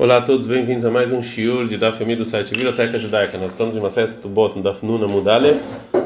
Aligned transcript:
Olá 0.00 0.18
a 0.18 0.22
todos, 0.22 0.46
bem-vindos 0.46 0.84
a 0.84 0.92
mais 0.92 1.10
um 1.10 1.20
shiur 1.20 1.66
de 1.66 1.76
Daf 1.76 2.04
do 2.04 2.24
site 2.24 2.52
Biblioteca 2.52 3.00
Judaica. 3.00 3.36
Nós 3.36 3.50
estamos 3.50 3.74
em 3.74 3.80
uma 3.80 3.90
seta 3.90 4.12
do 4.12 4.28
Bot, 4.28 4.56
no 4.56 4.62
Daf 4.62 4.86
Nuna 4.86 5.08
Mudale, 5.08 5.58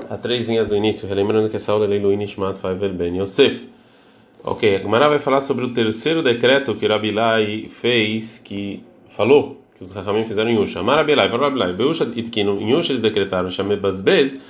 a 0.08 0.16
três 0.16 0.48
linhas 0.48 0.66
do 0.66 0.74
início, 0.74 1.06
relembrando 1.06 1.50
que 1.50 1.56
essa 1.56 1.72
aula 1.72 1.84
é 1.84 1.88
Leilu 1.88 2.10
Nishmat 2.16 2.58
Faivel 2.58 2.94
Ben 2.94 3.20
Yosef. 3.20 3.68
Ok, 4.42 4.76
a 4.76 4.78
Gemara 4.78 5.10
vai 5.10 5.18
falar 5.18 5.42
sobre 5.42 5.66
o 5.66 5.74
terceiro 5.74 6.22
decreto 6.22 6.74
que 6.74 6.86
Rabilai 6.86 7.68
fez, 7.68 8.38
que 8.38 8.82
falou, 9.10 9.60
que 9.76 9.84
os 9.84 9.92
Rahamim 9.92 10.24
fizeram 10.24 10.50
em 10.50 10.56
Yusha. 10.58 10.80
Amar 10.80 10.96
Rabilai, 10.96 11.28
falou 11.28 11.44
Rabilai, 11.44 11.74
Beusha 11.74 12.10
Itkinu, 12.16 12.62
em 12.62 12.70
Yusha 12.70 12.92
eles 12.92 13.02
decretaram, 13.02 13.50
chamei 13.50 13.76
Basbez, 13.76 14.40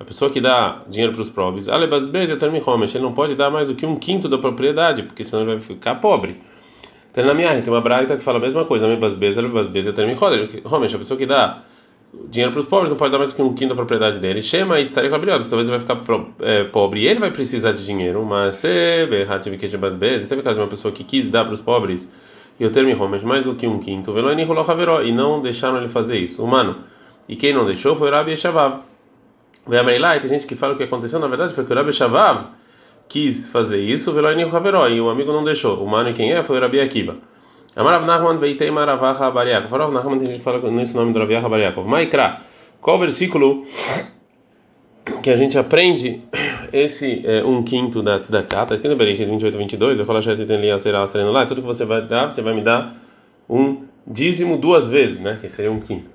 a 0.00 0.04
pessoa 0.06 0.30
que 0.30 0.40
dá 0.40 0.80
dinheiro 0.88 1.12
para 1.12 1.20
os 1.20 1.28
pobres, 1.28 1.68
Ale 1.68 1.86
Basbez 1.86 2.30
e 2.30 2.36
Termi 2.36 2.62
Homesh, 2.64 2.94
ele 2.94 3.04
não 3.04 3.12
pode 3.12 3.34
dar 3.34 3.50
mais 3.50 3.68
do 3.68 3.74
que 3.74 3.84
um 3.84 3.96
quinto 3.96 4.26
da 4.26 4.38
propriedade, 4.38 5.02
porque 5.02 5.22
senão 5.22 5.42
ele 5.42 5.52
vai 5.52 5.60
ficar 5.60 5.96
pobre. 5.96 6.38
Tem 7.16 7.24
na 7.24 7.32
minha 7.32 7.62
tem 7.62 7.72
uma 7.72 7.80
braita 7.80 8.14
que 8.14 8.22
fala 8.22 8.36
a 8.36 8.40
mesma 8.42 8.66
coisa, 8.66 8.86
me 8.86 8.94
basbeza, 8.94 9.40
basbeza, 9.48 9.90
termi 9.90 10.14
Realmente, 10.66 10.94
a 10.94 10.98
pessoa 10.98 11.16
que 11.16 11.24
dá 11.24 11.62
dinheiro 12.28 12.52
para 12.52 12.60
os 12.60 12.66
pobres 12.66 12.90
não 12.90 12.98
pode 12.98 13.10
dar 13.10 13.16
mais 13.16 13.30
do 13.30 13.34
que 13.34 13.40
um 13.40 13.54
quinto 13.54 13.70
da 13.70 13.74
propriedade 13.74 14.20
dele. 14.20 14.42
Chama 14.42 14.78
e 14.78 14.82
estaria 14.82 15.08
com 15.08 15.16
a 15.16 15.18
que 15.18 15.48
talvez 15.48 15.66
ele 15.66 15.78
vai 15.78 15.80
ficar 15.80 15.96
é, 16.40 16.64
pobre 16.64 17.00
e 17.00 17.08
ele 17.08 17.18
vai 17.18 17.30
precisar 17.30 17.72
de 17.72 17.86
dinheiro. 17.86 18.22
Mas 18.22 18.56
basbeza, 19.78 20.28
teve 20.28 20.42
caso 20.42 20.56
de 20.56 20.60
uma 20.60 20.68
pessoa 20.68 20.92
que 20.92 21.02
quis 21.02 21.30
dar 21.30 21.46
para 21.46 21.54
os 21.54 21.60
pobres 21.62 22.06
e 22.60 22.62
eu 22.62 22.70
termi 22.70 22.92
mais 23.22 23.44
do 23.44 23.54
que 23.54 23.66
um 23.66 23.78
quinto, 23.78 24.12
e 25.02 25.10
não 25.10 25.40
deixaram 25.40 25.78
ele 25.78 25.88
fazer 25.88 26.18
isso. 26.18 26.44
Humano. 26.44 26.80
E 27.26 27.34
quem 27.34 27.54
não 27.54 27.64
deixou 27.64 27.96
foi 27.96 28.10
o 28.10 28.12
Rabi 28.12 28.36
Shavav. 28.36 28.80
Vem 29.66 29.78
a 29.78 30.20
tem 30.20 30.28
gente 30.28 30.46
que 30.46 30.54
fala 30.54 30.74
o 30.74 30.76
que 30.76 30.82
aconteceu 30.82 31.18
na 31.18 31.28
verdade 31.28 31.54
foi 31.54 31.64
que 31.64 31.72
o 31.72 31.74
Rabi 31.74 31.94
Shavav 31.94 32.48
quis 33.08 33.48
fazer 33.48 33.80
isso, 33.80 34.10
e 34.10 35.00
o 35.00 35.08
amigo 35.08 35.32
não 35.32 35.44
deixou. 35.44 35.82
O 35.82 35.88
mano 35.88 36.12
quem 36.12 36.32
é 36.32 36.42
foi 36.42 36.58
o 36.58 36.60
Rabi 36.60 36.80
Akiva. 36.80 37.16
Amarav 37.76 38.06
Nachman 38.06 38.38
veitei 38.38 38.70
maravaha 38.70 39.30
bariakov. 39.30 39.70
Farav 39.70 39.92
Nachman 39.92 40.18
tem 40.18 40.28
gente 40.28 40.38
que 40.38 40.44
fala 40.44 40.70
nesse 40.70 40.96
nome 40.96 41.12
do 41.12 41.18
Rabi 41.18 41.38
Bariakov. 41.38 41.86
Maikra, 41.86 42.40
qual 42.80 42.98
versículo 42.98 43.64
que 45.22 45.28
a 45.28 45.36
gente 45.36 45.58
aprende 45.58 46.22
esse 46.72 47.22
é, 47.26 47.44
um 47.44 47.62
quinto 47.62 48.02
da 48.02 48.18
tzedakah? 48.18 48.62
Está 48.62 48.74
escrito 48.74 48.94
em 48.94 48.96
Bereshit 48.96 49.26
28 49.26 49.58
22, 49.58 49.98
eu 49.98 50.06
falo 50.06 50.20
lá, 51.32 51.44
tudo 51.44 51.60
que 51.60 51.66
você 51.66 51.84
vai 51.84 52.00
dar, 52.00 52.30
você 52.30 52.40
vai 52.40 52.54
me 52.54 52.62
dar 52.62 52.96
um 53.48 53.82
dízimo 54.06 54.56
duas 54.56 54.88
vezes, 54.88 55.20
né? 55.20 55.38
Que 55.40 55.48
seria 55.48 55.70
um 55.70 55.80
quinto. 55.80 56.10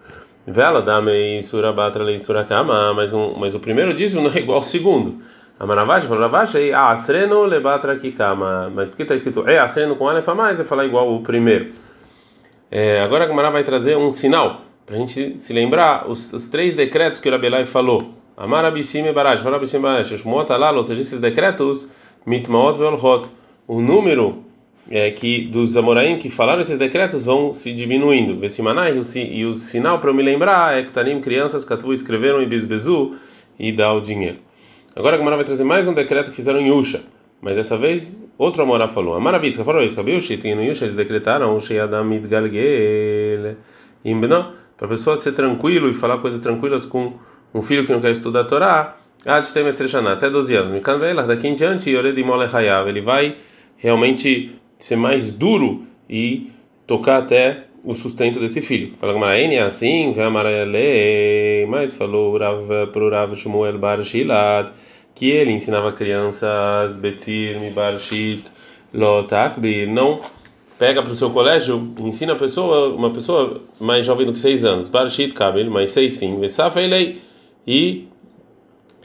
Vela 0.48 0.82
dá-me 0.82 1.44
surabatra 1.44 2.04
lei 2.04 2.18
surakama, 2.18 2.92
mas 2.96 3.14
um, 3.14 3.36
mas 3.38 3.54
o 3.54 3.60
primeiro 3.60 3.94
dízimo 3.94 4.24
não 4.24 4.32
é 4.32 4.40
igual 4.40 4.58
ao 4.58 4.64
segundo. 4.64 5.22
A 5.62 5.66
Maravash 5.68 6.06
falou, 6.06 6.24
Ravash, 6.24 6.56
aí, 6.56 6.74
ah, 6.74 6.90
asreno 6.90 7.46
lebatra 7.46 7.96
kikama. 7.96 8.72
Mas 8.74 8.90
por 8.90 8.96
que 8.96 9.04
está 9.04 9.14
escrito 9.14 9.48
é 9.48 9.60
asreno 9.60 9.96
com 9.96 10.10
alef 10.10 10.28
a 10.28 10.34
mais? 10.34 10.60
É 10.60 10.64
falar 10.64 10.86
igual 10.86 11.14
o 11.14 11.22
primeiro. 11.22 11.68
É, 12.72 13.00
agora 13.00 13.26
a 13.26 13.28
Gamara 13.28 13.52
vai 13.52 13.64
trazer 13.64 13.96
um 13.96 14.10
sinal 14.10 14.62
para 14.88 14.96
a 14.96 14.98
gente 14.98 15.40
se 15.40 15.54
lembrar 15.54 16.10
os, 16.10 16.34
os, 16.34 16.50
três 16.50 16.74
decretos 16.74 17.20
que 17.20 17.30
o 17.30 17.32
Rabelai 17.32 17.68
falou. 17.68 18.12
Amar 18.36 18.66
abissim 18.66 19.06
e 19.06 19.14
barash, 19.14 19.42
falar 19.42 19.58
abissim 19.58 19.78
e 19.78 19.82
barash, 19.82 20.10
shmot 20.18 20.52
alal, 20.52 20.76
ou 20.78 20.84
seja, 20.84 21.00
esses 21.00 21.20
decretos, 21.20 21.88
mitmaot 22.26 22.80
velhot. 22.80 23.30
O 23.68 23.82
número 23.82 24.44
é, 24.90 25.12
que 25.12 25.46
dos 25.46 25.78
Amoraim 25.78 26.18
que 26.18 26.32
falaram 26.32 26.62
esses 26.62 26.80
decretos 26.80 27.24
vão 27.24 27.54
se 27.54 27.72
diminuindo. 27.72 28.36
Vesimanai, 28.40 29.00
e 29.16 29.46
o 29.46 29.54
sinal 29.54 30.00
para 30.00 30.10
eu 30.10 30.14
me 30.16 30.24
lembrar 30.24 30.76
é 30.76 30.82
que 30.82 30.92
Tanim, 30.92 31.22
crianças, 31.22 31.64
Katvu 31.64 31.94
escreveram 31.94 32.42
e 32.42 32.48
Bisbezu 32.48 33.16
e 33.60 33.72
dá 33.72 33.94
o 33.94 34.02
dinheiro. 34.02 34.40
Agora 34.94 35.16
a 35.16 35.18
Gamara 35.18 35.38
vai 35.38 35.46
trazer 35.46 35.64
mais 35.64 35.88
um 35.88 35.94
decreto 35.94 36.32
que 36.32 36.36
fizeram 36.36 36.60
em 36.60 36.68
Yusha. 36.68 37.02
Mas 37.42 37.56
dessa 37.56 37.78
vez, 37.78 38.28
outro 38.38 38.62
Amorá 38.62 38.90
falou. 38.90 39.16
Amarabitzka 39.16 39.64
falou 39.64 39.82
isso. 39.82 39.96
Rabi 39.96 40.12
Yushit, 40.12 40.46
e 40.46 40.54
no 40.54 40.62
Yusha 40.62 40.84
eles 40.84 40.96
decretaram 40.96 41.58
Sheyadamid 41.60 42.28
Galgel. 42.28 43.56
Imbno, 44.04 44.52
para 44.76 44.86
a 44.86 44.90
pessoa 44.90 45.16
ser 45.16 45.32
tranquilo 45.32 45.90
e 45.90 45.94
falar 45.94 46.18
coisas 46.18 46.42
tranquilas 46.42 46.86
com 46.86 47.14
um 47.54 47.62
filho 47.62 47.86
que 47.86 47.92
não 47.94 48.02
quer 48.02 48.12
estudar 48.12 48.42
a 48.42 48.44
Torá. 48.44 48.96
Até 49.26 50.30
12 50.30 50.56
anos. 50.56 50.82
Daqui 51.28 51.48
em 51.48 51.54
diante, 51.54 51.90
ele 51.90 53.02
vai 53.02 53.36
realmente 53.78 54.60
ser 54.78 54.98
mais 54.98 55.34
duro 55.34 55.84
e 56.10 56.52
tocar 56.86 57.20
até 57.20 57.64
o 57.84 57.94
sustento 57.94 58.40
desse 58.40 58.62
filho. 58.62 58.94
Fala 59.00 59.34
é 59.36 59.60
assim, 59.62 60.14
mas 61.68 61.94
falou 61.94 62.38
para 62.38 63.04
o 63.04 63.10
Rav 63.10 63.36
Shmuel 63.36 63.80
Bar 63.80 64.04
Shilat 64.04 64.72
que 65.16 65.30
ele 65.30 65.52
ensinava 65.52 65.92
crianças 65.92 66.98
Betir 66.98 67.58
Bar 67.74 68.00
Shit 68.00 68.44
Lotakbir, 68.94 69.90
não 69.90 70.20
pega 70.78 71.02
para 71.02 71.12
o 71.12 71.16
seu 71.16 71.30
colégio, 71.30 71.94
ensina 72.00 72.36
pessoa, 72.36 72.94
uma 72.94 73.12
pessoa 73.12 73.62
mais 73.80 74.06
jovem 74.06 74.26
do 74.26 74.34
que 74.34 74.40
seis 74.40 74.66
anos, 74.66 74.90
Bar 74.90 75.10
Shit 75.10 75.34
Kabel, 75.34 75.70
mais 75.70 75.92
seis 75.92 76.16
sim, 76.16 76.40
Vesafa 76.40 76.82
ele 76.82 77.22
e 77.68 78.08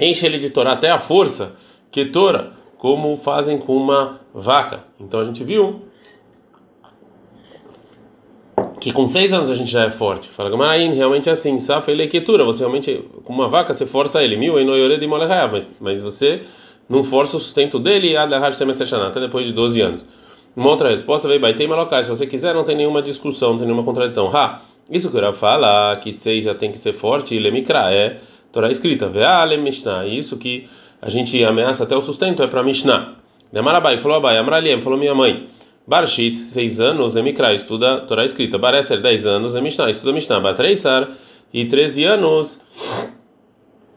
enche 0.01 0.27
ele 0.27 0.39
de 0.39 0.51
Torá 0.51 0.73
até 0.73 0.91
a 0.91 0.99
força, 0.99 1.55
que 1.91 2.07
Tora, 2.07 2.53
como 2.79 3.17
fazem 3.17 3.59
com 3.59 3.77
uma 3.77 4.21
vaca. 4.33 4.85
Então 5.01 5.21
a 5.21 5.25
gente 5.25 5.43
viu 5.45 5.83
que 8.87 8.93
com 8.93 9.09
seis 9.09 9.33
anos 9.33 9.51
a 9.51 9.55
gente 9.55 9.69
já 9.69 9.83
é 9.83 9.91
forte. 9.91 10.29
Fala 10.29 10.49
Gamarain, 10.49 10.95
realmente 10.95 11.29
é 11.29 11.33
assim. 11.33 11.59
Safa 11.59 11.91
ele 11.91 12.07
leitura, 12.07 12.45
você 12.45 12.61
realmente 12.61 13.03
com 13.25 13.33
uma 13.33 13.49
vaca 13.49 13.75
você 13.75 13.85
força 13.85 14.23
ele. 14.23 14.37
Mil 14.37 14.61
enoyore 14.61 14.97
de 14.97 15.09
mas 15.09 15.75
mas 15.81 16.01
você 16.01 16.43
não 16.89 17.03
força 17.03 17.37
o 17.37 17.41
sustento 17.41 17.81
dele 17.81 18.17
até 18.17 19.19
depois 19.19 19.45
de 19.45 19.53
12 19.53 19.81
anos. 19.81 20.07
Uma 20.55 20.71
outra 20.71 20.89
resposta 20.89 21.27
veio 21.27 21.41
Baitei 21.41 21.67
Malocai. 21.67 22.05
Se 22.05 22.11
você 22.11 22.29
quiser, 22.29 22.55
não 22.55 22.63
tem 22.63 22.77
nenhuma 22.77 23.03
discussão, 23.03 23.51
não 23.51 23.59
tem 23.59 23.67
nenhuma 23.67 23.83
contradição. 23.83 24.31
Ha, 24.33 24.61
isso 24.89 25.11
que 25.11 25.17
eu 25.17 25.35
fala 25.35 25.97
que 25.97 26.13
seis 26.13 26.45
já 26.45 26.55
tem 26.55 26.71
que 26.71 26.79
ser 26.79 26.93
forte 26.93 27.35
e 27.35 27.41
lemikra 27.41 27.93
é 27.93 28.19
Torá 28.53 28.71
escrita. 28.71 29.09
Veale 29.09 29.57
Mishnah. 29.57 30.07
Isso 30.07 30.37
que 30.37 30.69
a 31.03 31.11
gente 31.11 31.43
ameaça 31.45 31.83
até 31.83 31.97
o 31.97 32.01
sustento 32.01 32.41
é 32.41 32.47
para 32.47 32.63
Mishnah. 32.63 33.15
Demarabai 33.53 33.99
falou 33.99 34.19
Abai, 34.19 34.39
Amraliem 34.39 34.81
falou 34.81 34.97
minha 34.97 35.15
mãe. 35.15 35.49
Barshit, 35.87 36.37
6 36.37 36.81
anos, 36.81 37.15
Lemikra, 37.15 37.55
estuda 37.55 38.01
Torá 38.01 38.25
escrita. 38.25 38.59
Bareser, 38.59 39.01
10 39.01 39.27
anos, 39.27 39.53
Lemishná, 39.53 39.89
estuda 39.89 40.13
Mishnah. 40.13 40.41
Batreisar, 40.41 41.11
e 41.55 41.65
13 41.65 42.05
anos, 42.05 42.61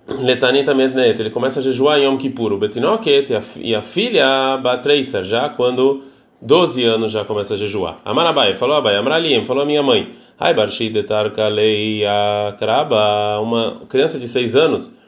Letanita 0.08 0.74
Mednet, 0.74 1.20
ele 1.20 1.32
começa 1.32 1.60
a 1.60 1.64
jejuar 1.64 2.00
em 2.00 2.04
Yom 2.04 2.18
Kippur. 2.18 2.58
Betinoket 2.58 3.32
e 3.58 3.74
a 3.74 3.82
filha, 3.82 4.58
Batreisar, 4.58 5.24
já 5.24 5.50
quando 5.50 6.04
12 6.42 6.84
anos 6.84 7.12
já 7.12 7.26
começa 7.26 7.56
a 7.56 7.58
jejuar. 7.58 7.98
Amarabai, 8.06 8.56
falou 8.56 8.78
Abai, 8.78 8.96
Amralim, 8.96 9.46
falou 9.46 9.64
a 9.64 9.66
minha 9.66 9.82
mãe. 9.82 10.14
Ai, 10.38 10.54
Barshit, 10.54 10.96
Etarka, 10.96 11.48
Leia, 11.48 12.56
Kraba, 12.60 13.40
uma 13.40 13.82
criança 13.90 14.20
de 14.20 14.28
6 14.28 14.56
anos 14.56 14.99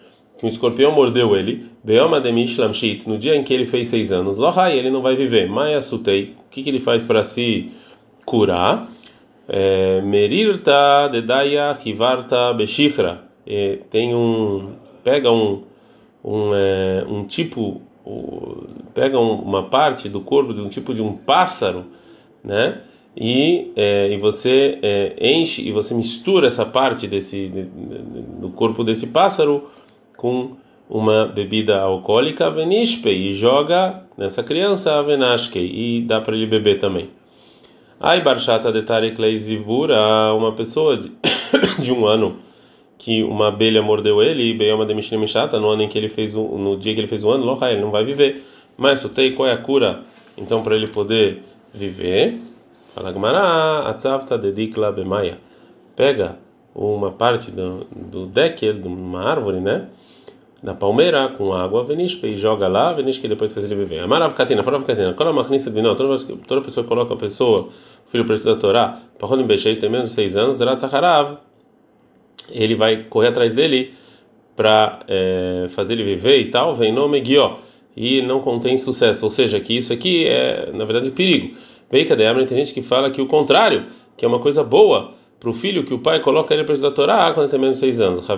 que 0.42 0.48
um 0.48 0.50
escorpião 0.50 0.92
mordeu 0.92 1.36
ele, 1.36 1.68
no 3.06 3.18
dia 3.20 3.36
em 3.36 3.44
que 3.44 3.54
ele 3.54 3.68
fez 3.68 3.90
seis 3.90 4.12
anos, 4.12 4.40
Lohai, 4.40 4.76
ele 4.76 4.90
não 4.90 5.00
vai 5.00 5.16
viver. 5.16 5.48
Maia 5.48 5.80
Sutei, 5.84 6.36
o 6.48 6.50
que, 6.50 6.64
que 6.64 6.70
ele 6.70 6.80
faz 6.80 7.04
para 7.04 7.24
se 7.24 7.70
curar? 8.26 8.90
É, 9.48 10.02
Merirta 10.02 11.08
Dedaya 11.10 11.78
Hivarta 11.86 12.54
Beshichra. 12.54 13.24
Tem 13.92 14.16
um. 14.16 14.72
Pega 15.04 15.32
um. 15.32 15.62
Um, 16.26 16.56
é, 16.56 17.06
um 17.08 17.24
tipo. 17.26 17.80
Pega 18.96 19.20
uma 19.20 19.64
parte 19.64 20.10
do 20.10 20.22
corpo 20.22 20.56
de 20.56 20.62
um 20.62 20.70
tipo 20.70 20.92
de 20.92 21.04
um 21.04 21.14
pássaro, 21.14 21.86
né? 22.44 22.82
E, 23.16 23.72
é, 23.76 24.10
e 24.12 24.18
você 24.18 24.80
é, 24.82 25.16
enche 25.20 25.62
e 25.68 25.72
você 25.72 25.94
mistura 25.94 26.48
essa 26.48 26.66
parte 26.66 27.08
desse 27.08 27.48
do 28.40 28.50
corpo 28.50 28.84
desse 28.84 29.08
pássaro 29.08 29.70
com 30.22 30.52
uma 30.88 31.26
bebida 31.26 31.80
alcoólica, 31.80 32.52
venishpe, 32.52 33.10
e 33.10 33.34
joga 33.34 34.04
nessa 34.16 34.44
criança, 34.44 35.02
venashke, 35.02 35.58
e 35.58 36.02
dá 36.02 36.22
para 36.22 36.36
ele 36.36 36.46
beber 36.46 36.78
também. 36.78 37.10
Ai 38.00 38.22
barchata 38.22 38.72
de 38.72 38.84
Tarek 38.84 39.20
Leizibura, 39.20 40.32
uma 40.36 40.52
pessoa 40.52 40.96
de, 40.96 41.12
de 41.82 41.92
um 41.92 42.06
ano 42.06 42.38
que 43.00 43.24
uma 43.24 43.48
abelha 43.48 43.82
mordeu 43.82 44.22
ele, 44.22 44.44
e 44.44 44.54
Beyoma 44.54 44.86
de 44.86 44.94
Mishnemishata, 44.94 45.60
no 45.60 45.70
ano 45.70 45.82
em 45.82 45.90
que 45.90 45.98
ele 45.98 46.10
fez 46.10 46.36
o, 46.36 46.44
no 46.44 46.78
dia 46.78 46.94
que 46.94 47.00
ele 47.00 47.08
fez 47.08 47.24
o 47.24 47.32
ano, 47.32 47.44
Lohai, 47.44 47.74
ele 47.74 47.82
não 47.82 47.90
vai 47.90 48.06
viver. 48.06 48.46
Mas 48.78 49.00
sutei, 49.00 49.32
qual 49.32 49.50
é 49.50 49.54
a 49.54 49.58
cura? 49.58 50.04
Então, 50.38 50.62
para 50.62 50.76
ele 50.76 50.88
poder 50.88 51.42
viver, 51.74 52.38
fala 52.94 53.12
Gmará, 53.12 53.80
Atzavta 53.88 54.38
dedikla 54.38 54.92
bemaya. 54.92 55.40
Pega 55.96 56.38
uma 56.76 57.12
parte 57.12 57.50
do, 57.50 57.88
do 57.92 58.28
deck, 58.28 58.72
de 58.72 58.88
uma 58.88 59.24
árvore, 59.24 59.60
né? 59.60 59.88
Na 60.62 60.74
palmeira 60.74 61.30
com 61.30 61.54
água, 61.54 61.84
venishpe 61.84 62.28
e 62.28 62.36
joga 62.36 62.68
lá, 62.68 62.94
venishpe 62.94 63.28
depois 63.28 63.52
faz 63.52 63.66
ele 63.66 63.76
beber. 63.76 64.00
Amarav 64.02 64.34
katina, 64.34 64.64
farav 64.64 64.86
katina, 64.86 65.14
qual 65.14 65.30
a 65.30 65.34
machnista 65.34 65.72
de 65.72 65.82
toda, 65.82 66.62
pessoa 66.62 66.86
coloca 66.86 67.14
a 67.14 67.18
pessoa, 67.18 67.70
o 68.08 68.12
filho 68.12 68.26
precisa 68.26 68.54
da 68.54 68.60
Torá, 68.60 69.00
parronim 69.18 69.46
becheis 69.46 69.78
tem 69.80 69.90
menos 69.90 70.10
de 70.10 70.16
seis 70.16 70.38
anos, 70.38 70.58
zerat 70.58 70.80
sacharav, 70.80 71.38
ele 72.52 72.76
vai 72.76 73.04
correr 73.04 73.30
atrás 73.30 73.54
dele 73.54 73.94
para 74.56 75.00
é, 75.08 75.68
fazer 75.70 75.94
ele 75.94 76.04
viver 76.04 76.40
e 76.40 76.52
tal, 76.52 76.76
vem 76.76 76.92
nome 76.92 77.20
guió, 77.22 77.58
e 77.98 78.22
não 78.22 78.40
contém 78.40 78.78
sucesso, 78.78 79.26
ou 79.26 79.32
seja, 79.32 79.60
que 79.60 79.78
isso 79.78 79.92
aqui 79.92 80.28
é, 80.28 80.72
na 80.74 80.86
verdade, 80.86 81.10
perigo. 81.12 81.58
Vem 81.90 82.06
cadê? 82.06 82.24
Tem 82.46 82.58
gente 82.58 82.74
que 82.74 82.82
fala 82.82 83.12
que 83.12 83.22
o 83.22 83.26
contrário, 83.26 83.86
que 84.16 84.24
é 84.24 84.28
uma 84.28 84.40
coisa 84.40 84.64
boa 84.64 85.14
para 85.42 85.50
o 85.50 85.54
filho 85.54 85.84
que 85.84 85.92
o 85.92 85.98
pai 85.98 86.20
coloca 86.20 86.54
ele 86.54 86.64
para 86.64 86.76
estudar 86.76 86.94
Torá 86.94 87.32
quando 87.34 87.46
ele 87.46 87.50
tem 87.50 87.60
menos 87.60 87.78
de 87.78 87.80
seis 87.80 88.00
anos. 88.00 88.30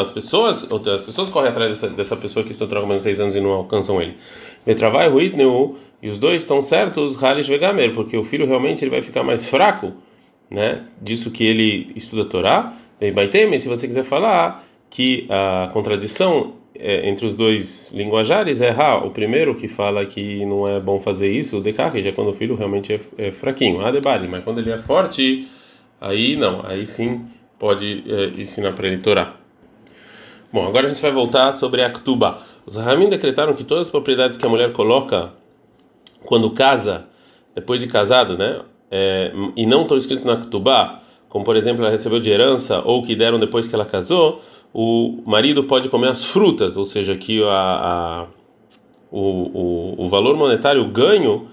As 0.00 0.10
pessoas, 0.10 0.66
as 0.72 1.04
pessoas 1.04 1.28
correm 1.28 1.50
atrás 1.50 1.68
dessa, 1.68 1.88
dessa 1.90 2.16
pessoa 2.16 2.42
que 2.42 2.52
estuda 2.52 2.70
Torá 2.70 2.80
com 2.80 2.86
menos 2.86 3.02
de 3.02 3.10
seis 3.10 3.20
anos 3.20 3.36
e 3.36 3.40
não 3.40 3.50
alcançam 3.50 4.00
ele. 4.00 4.16
E 4.66 6.08
os 6.08 6.18
dois 6.18 6.40
estão 6.40 6.62
certos, 6.62 7.22
Halish 7.22 7.46
Vegamer, 7.46 7.92
porque 7.92 8.16
o 8.16 8.24
filho 8.24 8.46
realmente 8.46 8.82
ele 8.82 8.90
vai 8.90 9.02
ficar 9.02 9.22
mais 9.22 9.46
fraco, 9.46 9.92
né? 10.50 10.86
Disso 11.02 11.30
que 11.30 11.44
ele 11.44 11.92
estuda 11.94 12.24
Torá. 12.24 12.72
Baitem, 13.14 13.58
se 13.58 13.68
você 13.68 13.86
quiser 13.86 14.04
falar 14.04 14.64
que 14.88 15.26
a 15.28 15.68
contradição 15.70 16.54
é, 16.76 17.08
entre 17.08 17.26
os 17.26 17.34
dois 17.34 17.92
linguajares 17.92 18.60
é 18.60 18.70
Ra, 18.70 18.96
o 18.96 19.10
primeiro 19.10 19.54
que 19.54 19.68
fala 19.68 20.04
que 20.04 20.44
não 20.44 20.66
é 20.66 20.80
bom 20.80 21.00
fazer 21.00 21.30
isso, 21.30 21.58
o 21.58 21.60
Dekaki, 21.60 22.02
já 22.02 22.12
quando 22.12 22.30
o 22.30 22.34
filho 22.34 22.56
realmente 22.56 22.92
é, 22.92 23.00
é 23.18 23.30
fraquinho, 23.30 23.84
a 23.84 23.90
Debali, 23.90 24.26
mas 24.26 24.42
quando 24.42 24.58
ele 24.58 24.72
é 24.72 24.78
forte, 24.78 25.48
aí 26.00 26.36
não, 26.36 26.64
aí 26.66 26.86
sim 26.86 27.26
pode 27.58 28.04
é, 28.08 28.40
ensinar 28.40 28.72
para 28.72 28.88
ele 28.88 28.98
Torá. 28.98 29.34
Bom, 30.52 30.66
agora 30.66 30.86
a 30.86 30.90
gente 30.90 31.02
vai 31.02 31.10
voltar 31.10 31.52
sobre 31.52 31.82
a 31.82 31.90
Ktuba. 31.90 32.38
Os 32.66 32.76
Rahamim 32.76 33.08
decretaram 33.08 33.54
que 33.54 33.64
todas 33.64 33.86
as 33.86 33.90
propriedades 33.90 34.36
que 34.36 34.44
a 34.44 34.48
mulher 34.48 34.72
coloca 34.72 35.32
quando 36.24 36.50
casa, 36.50 37.06
depois 37.54 37.80
de 37.80 37.86
casado, 37.86 38.36
né, 38.36 38.60
é, 38.90 39.32
e 39.56 39.66
não 39.66 39.82
estão 39.82 39.96
escritos 39.96 40.24
na 40.24 40.36
Ktuba, 40.36 41.00
como 41.28 41.44
por 41.44 41.56
exemplo 41.56 41.82
ela 41.82 41.90
recebeu 41.90 42.20
de 42.20 42.30
herança 42.30 42.80
ou 42.84 43.02
que 43.04 43.16
deram 43.16 43.38
depois 43.38 43.66
que 43.66 43.74
ela 43.74 43.84
casou, 43.84 44.40
o 44.74 45.22
marido 45.24 45.64
pode 45.64 45.88
comer 45.88 46.08
as 46.08 46.24
frutas, 46.24 46.76
ou 46.76 46.84
seja, 46.84 47.16
que 47.16 47.40
a, 47.44 47.48
a 47.48 48.26
o, 49.08 49.20
o, 49.20 50.04
o 50.04 50.08
valor 50.08 50.36
monetário, 50.36 50.82
o 50.82 50.88
ganho, 50.88 51.46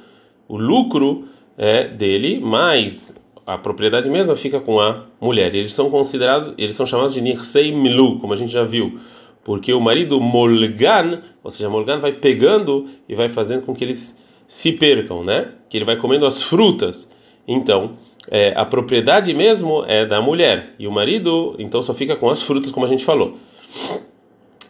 o 0.47 0.57
lucro 0.57 1.25
é 1.55 1.87
dele, 1.87 2.39
mas 2.39 3.15
a 3.45 3.55
propriedade 3.59 4.09
mesma 4.09 4.35
fica 4.35 4.59
com 4.59 4.79
a 4.79 5.05
mulher. 5.21 5.53
Eles 5.53 5.71
são 5.71 5.91
considerados, 5.91 6.51
eles 6.57 6.75
são 6.75 6.87
chamados 6.87 7.13
de 7.13 7.21
nirsei 7.21 7.71
milu, 7.71 8.17
como 8.17 8.33
a 8.33 8.35
gente 8.35 8.51
já 8.51 8.63
viu, 8.63 8.99
porque 9.43 9.71
o 9.71 9.79
marido 9.79 10.19
molgan, 10.19 11.21
ou 11.43 11.51
seja, 11.51 11.69
molgan 11.69 11.99
vai 11.99 12.13
pegando 12.13 12.87
e 13.07 13.13
vai 13.13 13.29
fazendo 13.29 13.61
com 13.61 13.75
que 13.75 13.83
eles 13.83 14.19
se 14.47 14.71
percam, 14.71 15.23
né? 15.23 15.51
Que 15.69 15.77
ele 15.77 15.85
vai 15.85 15.97
comendo 15.97 16.25
as 16.25 16.41
frutas. 16.41 17.11
Então, 17.47 17.91
é, 18.29 18.53
a 18.55 18.65
propriedade 18.65 19.33
mesmo 19.33 19.83
é 19.87 20.05
da 20.05 20.21
mulher 20.21 20.75
e 20.77 20.87
o 20.87 20.91
marido 20.91 21.55
então 21.57 21.81
só 21.81 21.93
fica 21.93 22.15
com 22.15 22.29
as 22.29 22.41
frutas 22.41 22.71
como 22.71 22.85
a 22.85 22.89
gente 22.89 23.03
falou. 23.03 23.37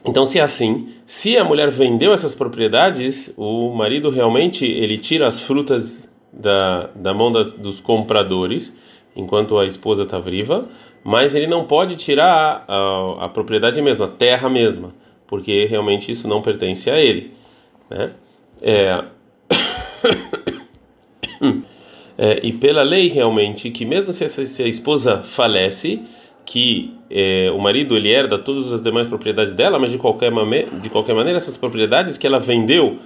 Então 0.06 0.26
se 0.26 0.40
é 0.40 0.42
assim 0.42 0.90
se 1.06 1.38
a 1.38 1.44
mulher 1.44 1.70
vendeu 1.70 2.14
essas 2.14 2.34
propriedades 2.34 3.34
o 3.38 3.74
marido 3.74 4.10
realmente 4.10 4.66
ele 4.66 4.98
tira 4.98 5.28
as 5.28 5.42
frutas 5.42 6.10
da, 6.32 6.90
da 6.96 7.14
mão 7.14 7.32
da, 7.32 7.44
dos 7.44 7.80
compradores 7.80 8.76
enquanto 9.16 9.58
a 9.58 9.66
esposa 9.66 10.04
está 10.04 10.18
viva 10.18 10.70
mas 11.04 11.36
ele 11.36 11.48
não 11.48 11.66
pode 11.66 11.98
tirar 11.98 12.64
a, 12.68 13.26
a, 13.26 13.30
propriedade 13.30 13.82
mesma 13.82 14.06
a 14.06 14.10
terra 14.10 14.50
mesma 14.50 14.94
porque 15.28 15.66
realmente 15.66 16.12
isso 16.12 16.28
não 16.28 16.42
pertence 16.42 16.90
a 16.90 16.98
ele 16.98 17.34
né? 17.90 18.12
É 18.62 19.04
é, 22.24 22.40
e 22.44 22.54
pela 22.54 22.84
lei 22.84 23.08
realmente 23.08 23.72
que 23.72 23.84
mesmo 23.84 24.14
se, 24.14 24.28
se 24.28 24.64
a 24.64 24.68
esposa 24.68 25.18
falece 25.18 26.02
que 26.46 26.94
é, 27.10 27.52
o 27.52 27.60
marido 27.60 27.98
ele 27.98 28.10
herda 28.10 28.38
todas 28.38 28.72
as 28.72 28.84
demais 28.84 29.08
propriedades 29.08 29.54
dela 29.54 29.80
mas 29.80 29.90
de 29.92 29.98
qualquer 29.98 30.32
de 30.82 30.90
qualquer 30.90 31.16
maneira 31.16 31.38
essas 31.38 31.58
propriedades 31.58 32.18
que 32.18 32.28
ela 32.28 32.40
vendeu 32.40 33.00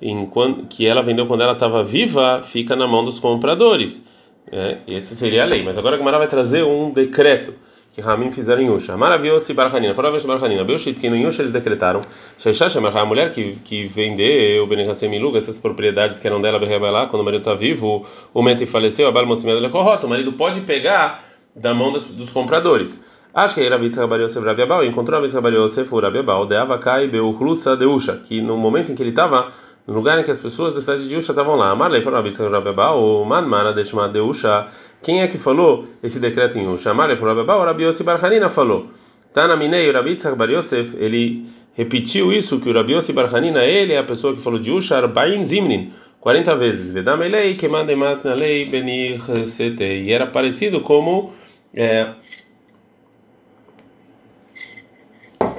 enquanto 0.00 0.66
que 0.66 0.86
ela 0.86 1.02
vendeu 1.02 1.26
quando 1.26 1.42
ela 1.42 1.52
estava 1.52 1.82
viva 1.82 2.42
fica 2.42 2.74
na 2.74 2.86
mão 2.86 3.04
dos 3.04 3.18
compradores. 3.18 4.02
É, 4.50 4.78
essa 4.88 5.14
seria 5.14 5.42
a 5.42 5.46
lei. 5.46 5.62
Mas 5.62 5.78
agora 5.78 5.96
a 5.96 5.98
Gamara 5.98 6.18
vai 6.18 6.28
trazer 6.28 6.64
um 6.64 6.90
decreto 6.90 7.54
que 7.92 8.00
Ramim 8.00 8.30
fizeram 8.30 8.62
em 8.62 8.66
Yusha. 8.66 8.96
Maravilhoso 8.96 9.52
Barhanina. 9.52 9.94
Fora 9.94 10.08
a 10.08 10.26
Barhanina. 10.26 10.64
Beushit, 10.64 10.98
que 10.98 11.10
no 11.10 11.16
Yusha 11.16 11.42
eles 11.42 11.52
decretaram. 11.52 12.00
Sheisha 12.38 12.70
chamar 12.70 12.96
a 12.96 13.04
mulher 13.04 13.32
que 13.32 13.56
que 13.64 13.86
vendeu 13.86 14.64
o 14.64 14.66
Benehassem 14.66 15.10
essas 15.36 15.58
propriedades 15.58 16.18
que 16.18 16.26
eram 16.26 16.40
dela, 16.40 16.58
lá 16.90 17.06
quando 17.06 17.22
o 17.22 17.24
marido 17.24 17.40
está 17.40 17.54
vivo, 17.54 18.06
o 18.32 18.42
mente 18.42 18.64
faleceu, 18.66 19.08
a 19.08 19.12
Balmotzimeda 19.12 19.60
Lekorot. 19.60 20.04
O 20.04 20.08
marido 20.08 20.32
pode 20.32 20.60
pegar 20.60 21.24
da 21.54 21.74
mão 21.74 21.92
dos, 21.92 22.04
dos 22.04 22.30
compradores. 22.30 23.02
Acho 23.32 23.54
que 23.54 23.60
era 23.60 23.78
Vitsa 23.78 24.00
Rabariosef 24.00 24.44
Rabiabal. 24.44 24.84
Encontrou 24.84 25.18
a 25.18 25.22
Vitsa 25.22 25.36
Rabariosef 25.36 25.88
Rabiabal 25.94 26.46
de 26.46 26.56
Avakai 26.56 27.08
Beuchlusa 27.08 27.76
de 27.76 27.86
Usha, 27.86 28.16
que 28.16 28.40
no 28.40 28.56
momento 28.56 28.90
em 28.90 28.94
que 28.94 29.02
ele 29.02 29.10
estava 29.10 29.52
no 29.86 29.94
lugar 29.94 30.18
em 30.18 30.22
que 30.22 30.30
as 30.30 30.38
pessoas 30.38 30.74
da 30.74 30.80
cidade 30.80 31.08
de 31.08 31.16
Usha 31.16 31.32
estavam 31.32 31.56
lá. 31.56 31.74
Marley 31.74 32.02
falou 32.02 32.18
Rabitsa 32.18 32.48
Rabebal, 32.48 33.02
o 33.02 33.24
Manmara 33.24 33.72
Deshma 33.72 34.08
de 34.08 34.20
Usha. 34.20 34.68
Quem 35.02 35.22
é 35.22 35.28
que 35.28 35.38
falou 35.38 35.86
esse 36.02 36.20
decreto 36.20 36.58
em 36.58 36.68
Usha? 36.68 36.92
Marley 36.92 37.16
falou 37.16 37.34
Rabebal, 37.34 37.64
Rabi 37.64 37.84
Yossi 37.84 38.04
Barhanina 38.04 38.50
falou. 38.50 38.88
Tana 39.32 39.56
Minei, 39.56 39.88
o 39.88 39.92
Rabitsa 39.92 40.34
Bar 40.34 40.50
Yosef, 40.50 40.96
ele 40.98 41.46
repetiu 41.74 42.32
isso, 42.32 42.60
que 42.60 42.68
o 42.68 42.74
Rabi 42.74 42.92
Yossi 42.94 43.12
Barhanina, 43.12 43.64
ele 43.64 43.92
é 43.92 43.98
a 43.98 44.04
pessoa 44.04 44.34
que 44.34 44.42
falou 44.42 44.58
de 44.58 44.70
Usha, 44.70 44.96
Arbaim 44.96 45.44
Zimnin, 45.44 45.92
40 46.20 46.56
vezes. 46.56 46.90
Vedamelei, 46.90 47.54
Kemandemat 47.54 48.24
Nalei 48.24 48.66
Benir 48.66 49.20
Sete. 49.46 49.84
E 49.84 50.12
era 50.12 50.26
parecido 50.26 50.80
como. 50.80 51.32
É, 51.72 52.10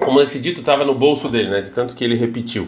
como 0.03 0.21
esse 0.21 0.39
dito 0.39 0.59
estava 0.59 0.83
no 0.83 0.93
bolso 0.93 1.29
dele, 1.29 1.49
né? 1.49 1.61
De 1.61 1.71
tanto 1.71 1.95
que 1.95 2.03
ele 2.03 2.15
repetiu. 2.15 2.67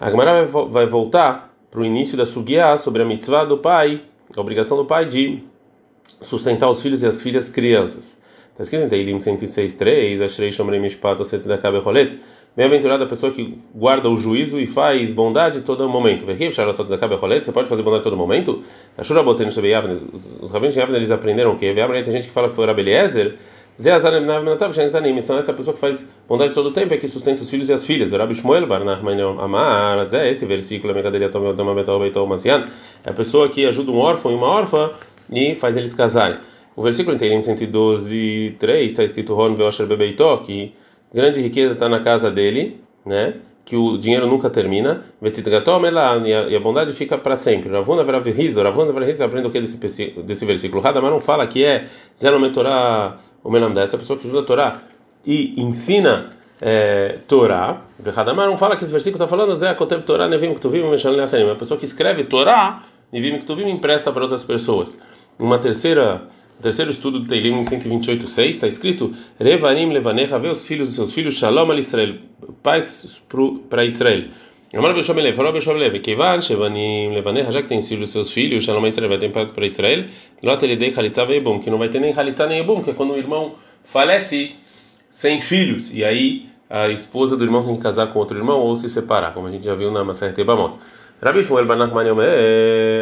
A 0.00 0.10
Gemara 0.10 0.44
vai 0.44 0.86
voltar 0.86 1.54
para 1.70 1.80
o 1.80 1.84
início 1.84 2.16
da 2.16 2.26
Sugiá 2.26 2.76
sobre 2.76 3.02
a 3.02 3.04
mitzvah 3.04 3.44
do 3.44 3.58
pai, 3.58 4.02
a 4.36 4.40
obrigação 4.40 4.76
do 4.76 4.84
pai 4.84 5.06
de 5.06 5.42
sustentar 6.24 6.68
os 6.68 6.82
filhos 6.82 7.02
e 7.02 7.06
as 7.06 7.20
filhas 7.20 7.48
crianças. 7.48 8.16
Está 8.52 8.62
escrito 8.62 8.84
em 8.84 8.88
Teilim 8.88 9.18
106.3, 9.18 10.22
Ashrei 10.22 10.52
Shomrei 10.52 10.78
Mishpat 10.78 11.20
Osetzedakah 11.20 11.72
Becholet, 11.72 12.20
Bem-aventurada 12.56 13.02
a 13.02 13.06
pessoa 13.08 13.32
que 13.32 13.58
guarda 13.74 14.08
o 14.08 14.16
juízo 14.16 14.60
e 14.60 14.66
faz 14.66 15.10
bondade 15.10 15.62
todo 15.62 15.88
momento. 15.88 16.24
Você 16.24 17.52
pode 17.52 17.68
fazer 17.68 17.82
bondade 17.82 18.04
todo 18.04 18.16
momento? 18.16 18.62
Os 18.96 19.10
rabinos 20.52 20.72
de 20.72 20.78
Yavne 20.78 20.96
eles 20.96 21.10
aprenderam 21.10 21.54
o 21.54 21.58
quê? 21.58 21.74
Tem 21.74 22.12
gente 22.12 22.28
que 22.28 22.32
fala 22.32 22.48
que 22.48 22.54
foi 22.54 22.64
Rabeliezer, 22.64 23.34
são 23.76 25.36
essa 25.36 25.52
pessoa 25.52 25.74
que 25.74 25.80
faz 25.80 26.08
bondade 26.28 26.54
todo 26.54 26.68
o 26.68 26.72
tempo, 26.72 26.94
é 26.94 26.96
que 26.96 27.08
sustenta 27.08 27.42
os 27.42 27.50
filhos 27.50 27.68
e 27.68 27.72
as 27.72 27.84
filhas. 27.84 28.12
Rabi 28.12 28.34
esse 30.30 30.46
versículo 30.46 30.94
é 30.96 31.04
a 33.04 33.12
pessoa 33.12 33.48
que 33.48 33.66
ajuda 33.66 33.90
um 33.90 33.98
órfão 33.98 34.30
e 34.30 34.36
uma 34.36 34.46
órfã 34.46 34.92
e 35.30 35.54
faz 35.54 35.76
eles 35.76 35.94
casarem. 35.94 36.38
O 36.76 36.82
versículo 36.82 37.14
em 37.14 37.18
Teirim 37.18 37.40
112, 37.40 38.56
3 38.58 38.90
está 38.90 39.04
escrito 39.04 39.34
Ron 39.34 39.54
Veosher 39.54 39.86
Bebeitó, 39.86 40.36
que 40.38 40.74
grande 41.12 41.40
riqueza 41.40 41.74
está 41.74 41.88
na 41.88 42.00
casa 42.00 42.30
dele, 42.30 42.80
né? 43.06 43.34
Que 43.64 43.76
o 43.76 43.96
dinheiro 43.96 44.26
nunca 44.26 44.50
termina. 44.50 45.04
E 45.22 46.56
a 46.56 46.60
bondade 46.60 46.92
fica 46.92 47.16
para 47.16 47.36
sempre. 47.36 47.70
Ravuna 47.70 48.02
Veravihiza, 48.02 48.62
Ravuna 48.62 48.92
Veravihiza 48.92 49.24
aprende 49.24 49.46
o 49.48 49.50
que 49.50 49.60
desse, 49.60 49.78
desse 50.22 50.44
versículo. 50.44 50.82
Radamar 50.82 51.10
não 51.10 51.20
fala 51.20 51.46
que 51.46 51.64
é 51.64 51.86
Zelo 52.18 52.38
Metorá 52.38 53.18
o 53.42 53.50
Melam 53.50 53.72
dessa 53.72 53.96
pessoa 53.96 54.18
que 54.18 54.26
estuda 54.26 54.42
a 54.42 54.46
Torá 54.46 54.82
e 55.24 55.60
ensina 55.60 56.30
é, 56.60 57.18
Torá. 57.28 57.82
Não 58.36 58.58
fala 58.58 58.76
que 58.76 58.84
esse 58.84 58.92
versículo 58.92 59.22
está 59.22 59.28
falando 59.28 59.54
Zé 59.54 59.72
Kotev 59.74 60.02
Torá 60.02 60.28
Nevim 60.28 60.54
Ktuvim 60.54 60.82
Meshan 60.90 61.10
Leacharim. 61.10 61.50
A 61.50 61.54
pessoa 61.54 61.78
que 61.78 61.84
escreve 61.84 62.24
Torá 62.24 62.82
Nevim 63.12 63.38
Ktuvim 63.38 63.68
empresta 63.70 64.10
para 64.12 64.22
outras 64.22 64.42
pessoas. 64.42 64.98
Uma 65.38 65.58
terceira 65.58 66.28
terceiro 66.62 66.90
estudo 66.90 67.20
do 67.20 67.26
Teilim 67.26 67.60
128.6 67.62 68.48
está 68.48 68.66
escrito 68.66 69.12
Revanim 69.38 69.92
Levanecha 69.92 70.38
vê 70.38 70.48
os 70.48 70.66
filhos 70.66 70.88
dos 70.88 70.96
seus 70.96 71.12
filhos 71.12 71.34
Shalom 71.34 71.70
al 71.70 71.78
Israel 71.78 72.14
paz 72.62 73.20
para 73.68 73.84
Israel 73.84 74.28
Amar 74.76 74.92
Beshom 74.92 75.14
Lev, 75.14 75.36
falou 75.36 75.52
Lev, 75.52 76.00
Kevan, 76.00 76.40
Shevanim 76.40 77.12
Levanecha, 77.14 77.50
já 77.50 77.62
que 77.62 77.68
tem 77.68 77.80
filhos 77.80 78.10
seus 78.10 78.32
filhos, 78.32 78.64
Shalom 78.64 78.86
Israel 78.86 79.08
vai 79.08 79.18
ter 79.18 79.30
paz 79.30 79.52
para 79.52 79.64
Israel, 79.66 80.06
Lot 80.42 80.64
ele 80.64 80.74
dei 80.74 80.92
Halitza 80.92 81.24
Veibum, 81.24 81.60
que 81.60 81.70
não 81.70 81.78
vai 81.78 81.88
ter 81.88 82.00
nem 82.00 82.12
Halitza 82.12 82.44
nem 82.48 82.58
Ebum, 82.58 82.82
que 82.82 82.90
é 82.90 82.92
quando 82.92 83.12
o 83.12 83.16
irmão 83.16 83.54
falece 83.84 84.56
sem 85.12 85.40
filhos, 85.40 85.94
e 85.94 86.02
aí 86.02 86.48
a 86.68 86.88
esposa 86.88 87.36
do 87.36 87.44
irmão 87.44 87.64
tem 87.64 87.76
que 87.76 87.82
casar 87.82 88.08
com 88.08 88.18
outro 88.18 88.36
irmão 88.36 88.58
ou 88.58 88.74
se 88.76 88.88
separar, 88.88 89.32
como 89.32 89.46
a 89.46 89.50
gente 89.50 89.64
já 89.64 89.76
viu 89.76 89.92
na 89.92 90.02
Maser 90.02 90.34
Tebamot. 90.34 90.76
Rabi 91.22 91.42
Shmuel 91.42 91.66
Bar 91.66 91.76
Nachman 91.76 92.06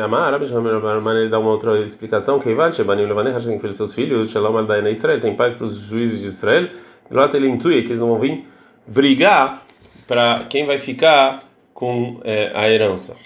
Amar, 0.05 0.33
Rabi 0.33 0.47
Shmuel 0.47 0.81
Bar 0.81 0.95
Nachman 0.97 1.17
ele 1.17 1.29
dá 1.29 1.39
uma 1.39 1.51
outra 1.51 1.81
explicação, 1.81 2.39
Kevan, 2.39 2.71
Shevanim 2.73 3.07
Levanecha, 3.07 3.41
já 3.41 3.45
que 3.45 3.51
tem 3.51 3.59
filhos 3.59 3.77
seus 3.77 3.95
filhos, 3.95 4.31
Shalom 4.31 4.57
al 4.57 4.67
Daina 4.67 4.91
Israel, 4.91 5.21
tem 5.21 5.35
paz 5.35 5.55
para 5.55 5.65
os 5.65 5.77
juízes 5.77 6.21
de 6.21 6.29
Israel, 6.29 6.69
Lot 7.11 7.37
ele 7.37 7.49
intui 7.49 7.83
que 7.83 7.89
eles 7.89 8.01
não 8.01 8.09
vão 8.09 8.19
vir 8.19 8.47
brigar 8.87 9.63
para 10.07 10.45
quem 10.49 10.67
vai 10.67 10.79
ficar 10.79 11.43
com 11.75 12.21
é, 12.25 12.53
a 12.55 12.71
herança. 12.71 13.17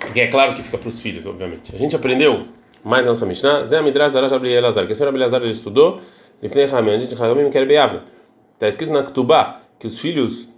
Porque 0.00 0.20
é 0.20 0.28
claro 0.28 0.54
que 0.54 0.62
fica 0.62 0.78
para 0.78 0.88
os 0.88 0.98
filhos, 0.98 1.26
obviamente. 1.26 1.74
A 1.74 1.78
gente 1.78 1.94
aprendeu 1.94 2.46
mais 2.82 3.04
na 3.04 3.10
nossa 3.10 3.26
Mishnah, 3.26 3.64
Zé 3.64 3.82
Midrash 3.82 4.12
Darash 4.12 4.32
Abri 4.32 4.50
Elazar, 4.52 4.86
que 4.86 4.92
o 4.92 4.96
senhor 4.96 5.10
Abelazar 5.10 5.42
ele 5.42 5.52
estudou, 5.52 6.00
Lifnei 6.42 6.66
Ramen, 6.66 6.94
a 6.94 7.00
gente 7.00 7.14
Ramen 7.14 7.50
quer 7.50 7.66
beável. 7.66 8.00
Está 8.54 8.68
escrito 8.68 8.92
na 8.92 9.02
Ketubá 9.02 9.60
que 9.78 9.86
os 9.86 10.00
filhos, 10.00 10.48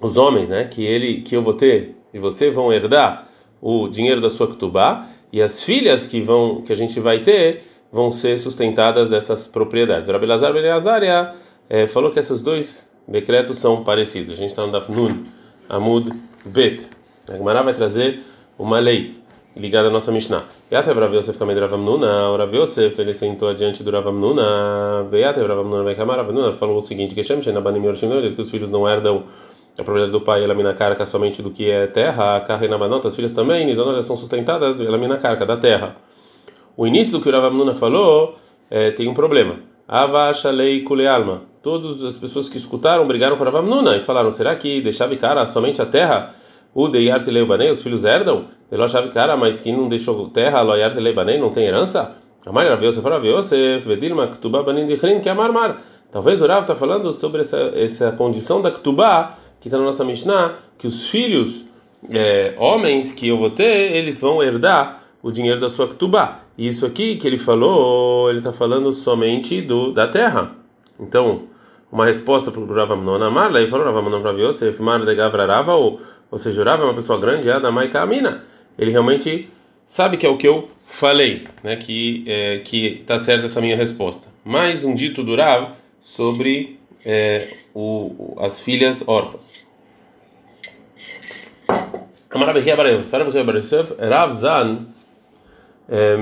os 0.00 0.16
homens, 0.16 0.48
né, 0.48 0.64
que 0.64 0.84
ele, 0.84 1.22
que 1.22 1.36
eu 1.36 1.42
vou 1.42 1.54
ter 1.54 1.96
e 2.12 2.18
você 2.18 2.50
vão 2.50 2.72
herdar 2.72 3.28
o 3.60 3.88
dinheiro 3.88 4.20
da 4.20 4.30
sua 4.30 4.46
ktubá 4.48 5.08
e 5.32 5.42
as 5.42 5.62
filhas 5.62 6.06
que 6.06 6.20
vão 6.20 6.62
que 6.62 6.72
a 6.72 6.76
gente 6.76 6.98
vai 7.00 7.20
ter 7.22 7.64
vão 7.92 8.10
ser 8.10 8.38
sustentadas 8.38 9.10
dessas 9.10 9.46
propriedades. 9.46 10.08
Rabi 10.08 10.26
Lazar 10.26 10.52
Ben 10.52 10.68
Azaria 10.68 11.34
é, 11.68 11.86
falou 11.86 12.10
que 12.10 12.18
esses 12.18 12.42
dois 12.42 12.92
decretos 13.06 13.58
são 13.58 13.84
parecidos. 13.84 14.32
A 14.32 14.34
gente 14.34 14.50
está 14.50 14.66
no 14.66 14.72
Daf 14.72 14.90
Nun, 14.90 15.24
Amud 15.68 16.10
Bet. 16.44 16.86
A 17.28 17.36
Gemara 17.36 17.62
vai 17.62 17.74
trazer 17.74 18.20
uma 18.58 18.78
lei 18.78 19.14
ligada 19.56 19.88
à 19.88 19.90
nossa 19.90 20.12
Mishnah. 20.12 20.44
Yate 20.70 20.90
Rav 20.90 21.14
Yosef 21.14 21.38
Kamed 21.38 21.58
Rav 21.58 21.74
Amnuna, 21.74 22.30
o 22.30 22.36
Rav 22.36 22.54
Yosef, 22.54 23.00
ele 23.00 23.14
sentou 23.14 23.48
adiante 23.48 23.82
do 23.82 23.90
Rav 23.90 24.08
Amnuna, 24.08 25.04
Veyate 25.10 25.40
Rav 25.40 25.60
Amnuna 25.60 25.92
Rav 25.92 26.30
Amnuna 26.30 26.52
falou 26.54 26.78
o 26.78 26.82
seguinte, 26.82 27.14
que 27.14 27.24
Shem 27.24 27.40
Shenabanim 27.40 27.84
Yorshim, 27.84 28.08
que 28.34 28.40
os 28.40 28.50
filhos 28.50 28.70
não 28.70 28.88
herdam 28.88 29.24
a 29.78 29.84
propriedade 29.84 30.12
do 30.12 30.20
pai, 30.20 30.42
ela 30.42 30.54
mina 30.54 30.72
carca 30.72 31.04
somente 31.04 31.42
do 31.42 31.50
que 31.50 31.70
é 31.70 31.86
terra, 31.86 32.36
a 32.36 32.40
carra 32.40 32.64
e 32.64 32.68
nabanota, 32.68 33.08
as 33.08 33.16
filhas 33.16 33.32
também, 33.32 33.66
Nizona 33.66 34.02
são 34.02 34.16
sustentadas, 34.16 34.80
ela 34.80 34.96
mina 34.96 35.18
carca 35.18 35.44
da 35.44 35.56
terra. 35.56 35.96
O 36.76 36.86
início 36.86 37.18
do 37.18 37.22
que 37.22 37.28
o 37.28 37.32
Rav 37.32 37.46
Amnuna 37.46 37.74
falou 37.74 38.36
é, 38.70 38.90
tem 38.90 39.08
um 39.08 39.14
problema. 39.14 39.56
Ava 39.86 40.32
Shalei 40.32 40.82
Kulealma. 40.82 41.42
Todas 41.62 42.02
as 42.04 42.16
pessoas 42.16 42.48
que 42.48 42.56
escutaram 42.56 43.06
brigaram 43.06 43.36
com 43.36 43.42
o 43.42 43.44
Rav 43.44 43.56
Amnuna 43.56 43.96
e 43.96 44.00
falaram, 44.00 44.30
será 44.30 44.54
que 44.56 44.80
deixava 44.80 45.14
cara 45.16 45.44
somente 45.44 45.80
a 45.80 45.86
terra? 45.86 46.34
O 46.74 46.88
Deyart 46.88 47.26
Leibanei, 47.26 47.70
os 47.70 47.82
filhos 47.82 48.04
herdam? 48.04 48.46
Ele 48.70 48.88
chave 48.88 49.08
cara, 49.08 49.36
mas 49.36 49.60
quem 49.60 49.76
não 49.76 49.88
deixou 49.88 50.28
terra, 50.30 50.60
Loyart 50.60 50.94
Leibanei, 50.96 51.38
não 51.38 51.50
tem 51.50 51.66
herança? 51.66 52.16
A 52.44 52.52
mãe 52.52 52.68
Rav 52.68 52.84
Yosef, 52.84 53.06
Rav 53.06 53.26
Yosef, 53.26 53.86
Vedilma, 53.86 54.28
Ktubá 54.28 54.62
Banin 54.62 54.86
Dichrin, 54.86 55.20
que 55.20 55.28
é 55.28 55.34
Marmar. 55.34 55.78
Talvez 56.12 56.40
o 56.42 56.46
Rav 56.46 56.62
está 56.62 56.74
falando 56.76 57.12
sobre 57.12 57.40
essa, 57.40 57.72
essa 57.74 58.12
condição 58.12 58.60
da 58.60 58.70
Ktubá, 58.70 59.36
que 59.60 59.68
está 59.68 59.78
na 59.78 59.84
nossa 59.84 60.04
Mishnah, 60.04 60.56
que 60.78 60.86
os 60.86 61.08
filhos, 61.08 61.64
é, 62.10 62.54
homens 62.58 63.12
que 63.12 63.28
eu 63.28 63.38
vou 63.38 63.50
ter, 63.50 63.96
eles 63.96 64.20
vão 64.20 64.42
herdar 64.42 65.04
o 65.22 65.30
dinheiro 65.30 65.60
da 65.60 65.68
sua 65.68 65.88
Ktubá. 65.88 66.40
E 66.56 66.68
isso 66.68 66.86
aqui 66.86 67.16
que 67.16 67.26
ele 67.26 67.38
falou, 67.38 68.28
ele 68.30 68.38
está 68.38 68.52
falando 68.52 68.92
somente 68.92 69.60
do 69.60 69.92
da 69.92 70.06
terra. 70.06 70.52
Então, 70.98 71.42
uma 71.90 72.06
resposta 72.06 72.50
para 72.50 72.60
o 72.60 72.74
Rav 72.74 72.92
Amnon 72.92 73.22
Amar, 73.22 73.54
ele 73.54 73.68
falou 73.68 73.86
Rav 73.86 73.98
Amnon 73.98 74.22
Rav 74.22 74.38
Yosef, 74.38 74.80
Mar 74.80 75.04
de 75.04 75.14
Gavrarava, 75.14 75.74
ou 75.74 76.00
ou 76.30 76.38
seja, 76.38 76.62
é 76.62 76.74
uma 76.74 76.94
pessoa 76.94 77.18
grande, 77.18 77.50
Adamai 77.50 77.88
Kamina. 77.88 78.44
Ele 78.78 78.90
realmente 78.90 79.48
sabe 79.86 80.16
que 80.16 80.26
é 80.26 80.28
o 80.28 80.36
que 80.36 80.46
eu 80.46 80.68
falei, 80.86 81.46
né? 81.62 81.76
Que 81.76 82.24
é, 82.26 82.58
que 82.58 82.86
está 83.00 83.18
certa 83.18 83.46
essa 83.46 83.60
minha 83.60 83.76
resposta. 83.76 84.28
Mais 84.44 84.84
um 84.84 84.94
dito 84.94 85.22
do 85.22 85.36
Rav 85.36 85.72
sobre 86.02 86.78
é, 87.06 87.48
o, 87.72 88.34
as 88.40 88.60
filhas 88.60 89.06
órfãs. 89.06 89.64
Rav 94.00 94.32
Zan 94.32 94.86
é, 95.88 96.16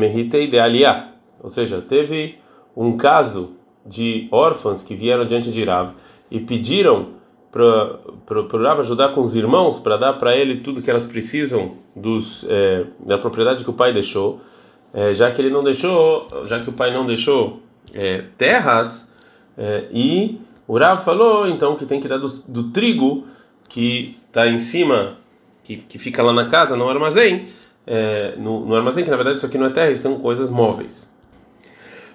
de 0.46 0.58
Aliyah, 0.58 1.08
ou 1.42 1.50
seja, 1.50 1.80
teve 1.80 2.38
um 2.76 2.98
caso 2.98 3.56
de 3.86 4.28
órfãs 4.30 4.82
que 4.82 4.94
vieram 4.94 5.24
diante 5.24 5.50
de 5.50 5.64
Rav 5.64 5.94
e 6.30 6.38
pediram 6.38 7.14
para 7.50 8.80
ajudar 8.80 9.14
com 9.14 9.22
os 9.22 9.34
irmãos 9.34 9.78
para 9.78 9.96
dar 9.96 10.14
para 10.14 10.36
ele 10.36 10.56
tudo 10.56 10.82
que 10.82 10.90
elas 10.90 11.04
precisam 11.04 11.76
dos 11.96 12.44
é, 12.48 12.84
da 13.00 13.16
propriedade 13.16 13.64
que 13.64 13.70
o 13.70 13.74
pai 13.74 13.92
deixou. 13.92 14.40
É, 14.92 15.14
já 15.14 15.30
que 15.30 15.40
ele 15.40 15.50
não 15.50 15.64
deixou 15.64 16.28
já 16.46 16.60
que 16.60 16.68
o 16.68 16.72
pai 16.72 16.92
não 16.92 17.06
deixou 17.06 17.60
é, 17.92 18.24
terras 18.36 19.12
é, 19.56 19.86
e 19.92 20.40
o 20.66 20.78
Rav 20.78 21.02
falou 21.04 21.46
então 21.48 21.76
que 21.76 21.86
tem 21.86 22.00
que 22.00 22.08
dar 22.08 22.18
do, 22.18 22.28
do 22.48 22.70
trigo 22.70 23.26
que 23.68 24.18
está 24.28 24.46
em 24.46 24.58
cima 24.58 25.18
que, 25.62 25.76
que 25.76 25.98
fica 25.98 26.22
lá 26.22 26.32
na 26.32 26.48
casa 26.48 26.76
no 26.76 26.88
armazém 26.88 27.48
é, 27.86 28.34
no, 28.36 28.64
no 28.66 28.74
armazém 28.74 29.04
que 29.04 29.10
na 29.10 29.16
verdade 29.16 29.36
isso 29.38 29.46
aqui 29.46 29.58
não 29.58 29.66
é 29.66 29.70
terra 29.70 29.94
são 29.94 30.18
coisas 30.18 30.50
móveis 30.50 31.12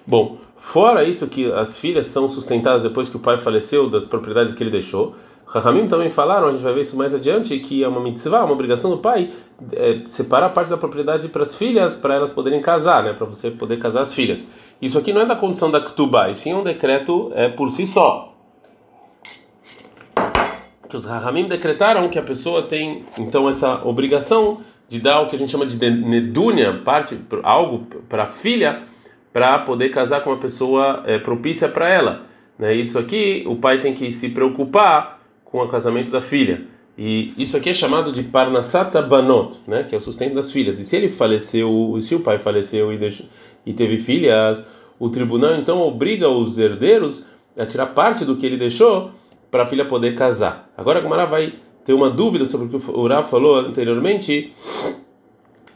bom 0.06 0.38
fora 0.56 1.04
isso 1.04 1.26
que 1.28 1.50
as 1.52 1.78
filhas 1.78 2.06
são 2.06 2.28
sustentadas 2.28 2.82
depois 2.82 3.08
que 3.08 3.16
o 3.16 3.20
pai 3.20 3.38
faleceu 3.38 3.88
das 3.88 4.04
propriedades 4.04 4.54
que 4.54 4.62
ele 4.62 4.70
deixou 4.70 5.16
Rahamim 5.50 5.88
também 5.88 6.08
falaram, 6.10 6.46
a 6.46 6.52
gente 6.52 6.62
vai 6.62 6.72
ver 6.72 6.82
isso 6.82 6.96
mais 6.96 7.12
adiante, 7.12 7.58
que 7.58 7.82
é 7.82 7.88
uma 7.88 8.00
mitzvah, 8.00 8.44
uma 8.44 8.52
obrigação 8.52 8.88
do 8.88 8.98
pai 8.98 9.30
é, 9.72 10.02
separar 10.06 10.50
parte 10.50 10.70
da 10.70 10.76
propriedade 10.76 11.28
para 11.28 11.42
as 11.42 11.56
filhas, 11.56 11.96
para 11.96 12.14
elas 12.14 12.30
poderem 12.30 12.60
casar, 12.60 13.02
né, 13.02 13.12
para 13.12 13.26
você 13.26 13.50
poder 13.50 13.76
casar 13.80 14.02
as 14.02 14.14
filhas. 14.14 14.46
Isso 14.80 14.96
aqui 14.96 15.12
não 15.12 15.22
é 15.22 15.26
da 15.26 15.34
condição 15.34 15.68
da 15.68 15.80
Ktubá, 15.80 16.30
e 16.30 16.36
sim 16.36 16.54
um 16.54 16.62
decreto 16.62 17.32
é, 17.34 17.48
por 17.48 17.68
si 17.72 17.84
só. 17.84 18.29
Que 20.90 20.96
os 20.96 21.06
Rahamim 21.06 21.46
decretaram 21.46 22.08
que 22.08 22.18
a 22.18 22.22
pessoa 22.22 22.62
tem 22.62 23.04
então 23.16 23.48
essa 23.48 23.86
obrigação 23.86 24.60
de 24.88 24.98
dar 24.98 25.20
o 25.20 25.28
que 25.28 25.36
a 25.36 25.38
gente 25.38 25.52
chama 25.52 25.64
de 25.64 25.78
nedúnia, 25.88 26.80
parte, 26.84 27.16
algo 27.44 27.86
para 28.08 28.24
a 28.24 28.26
filha, 28.26 28.82
para 29.32 29.60
poder 29.60 29.90
casar 29.90 30.20
com 30.20 30.30
uma 30.30 30.38
pessoa 30.38 31.04
é, 31.06 31.16
propícia 31.16 31.68
para 31.68 31.88
ela. 31.88 32.22
Né? 32.58 32.74
Isso 32.74 32.98
aqui 32.98 33.44
o 33.46 33.54
pai 33.54 33.78
tem 33.78 33.94
que 33.94 34.10
se 34.10 34.30
preocupar 34.30 35.20
com 35.44 35.62
o 35.62 35.68
casamento 35.68 36.10
da 36.10 36.20
filha. 36.20 36.66
E 36.98 37.32
isso 37.38 37.56
aqui 37.56 37.70
é 37.70 37.72
chamado 37.72 38.10
de 38.12 38.24
Parnasata 38.24 39.00
Banot, 39.00 39.58
né, 39.66 39.84
que 39.84 39.94
é 39.94 39.98
o 39.98 40.02
sustento 40.02 40.34
das 40.34 40.50
filhas. 40.50 40.78
E 40.80 40.84
se 40.84 40.96
ele 40.96 41.08
faleceu, 41.08 41.96
se 42.00 42.16
o 42.16 42.20
pai 42.20 42.38
faleceu 42.38 42.92
e, 42.92 42.98
deixou, 42.98 43.26
e 43.64 43.72
teve 43.72 43.96
filhas, 43.96 44.62
o 44.98 45.08
tribunal 45.08 45.54
então 45.54 45.80
obriga 45.80 46.28
os 46.28 46.58
herdeiros 46.58 47.24
a 47.56 47.64
tirar 47.64 47.86
parte 47.86 48.24
do 48.24 48.36
que 48.36 48.44
ele 48.44 48.56
deixou 48.56 49.12
para 49.50 49.64
a 49.64 49.66
filha 49.66 49.84
poder 49.84 50.14
casar. 50.14 50.70
Agora 50.76 50.98
a 50.98 51.02
Gumara 51.02 51.26
vai 51.26 51.54
ter 51.84 51.92
uma 51.92 52.10
dúvida 52.10 52.44
sobre 52.44 52.66
o 52.66 52.80
que 52.80 52.90
o 52.90 53.00
Urav 53.00 53.28
falou 53.28 53.56
anteriormente, 53.56 54.52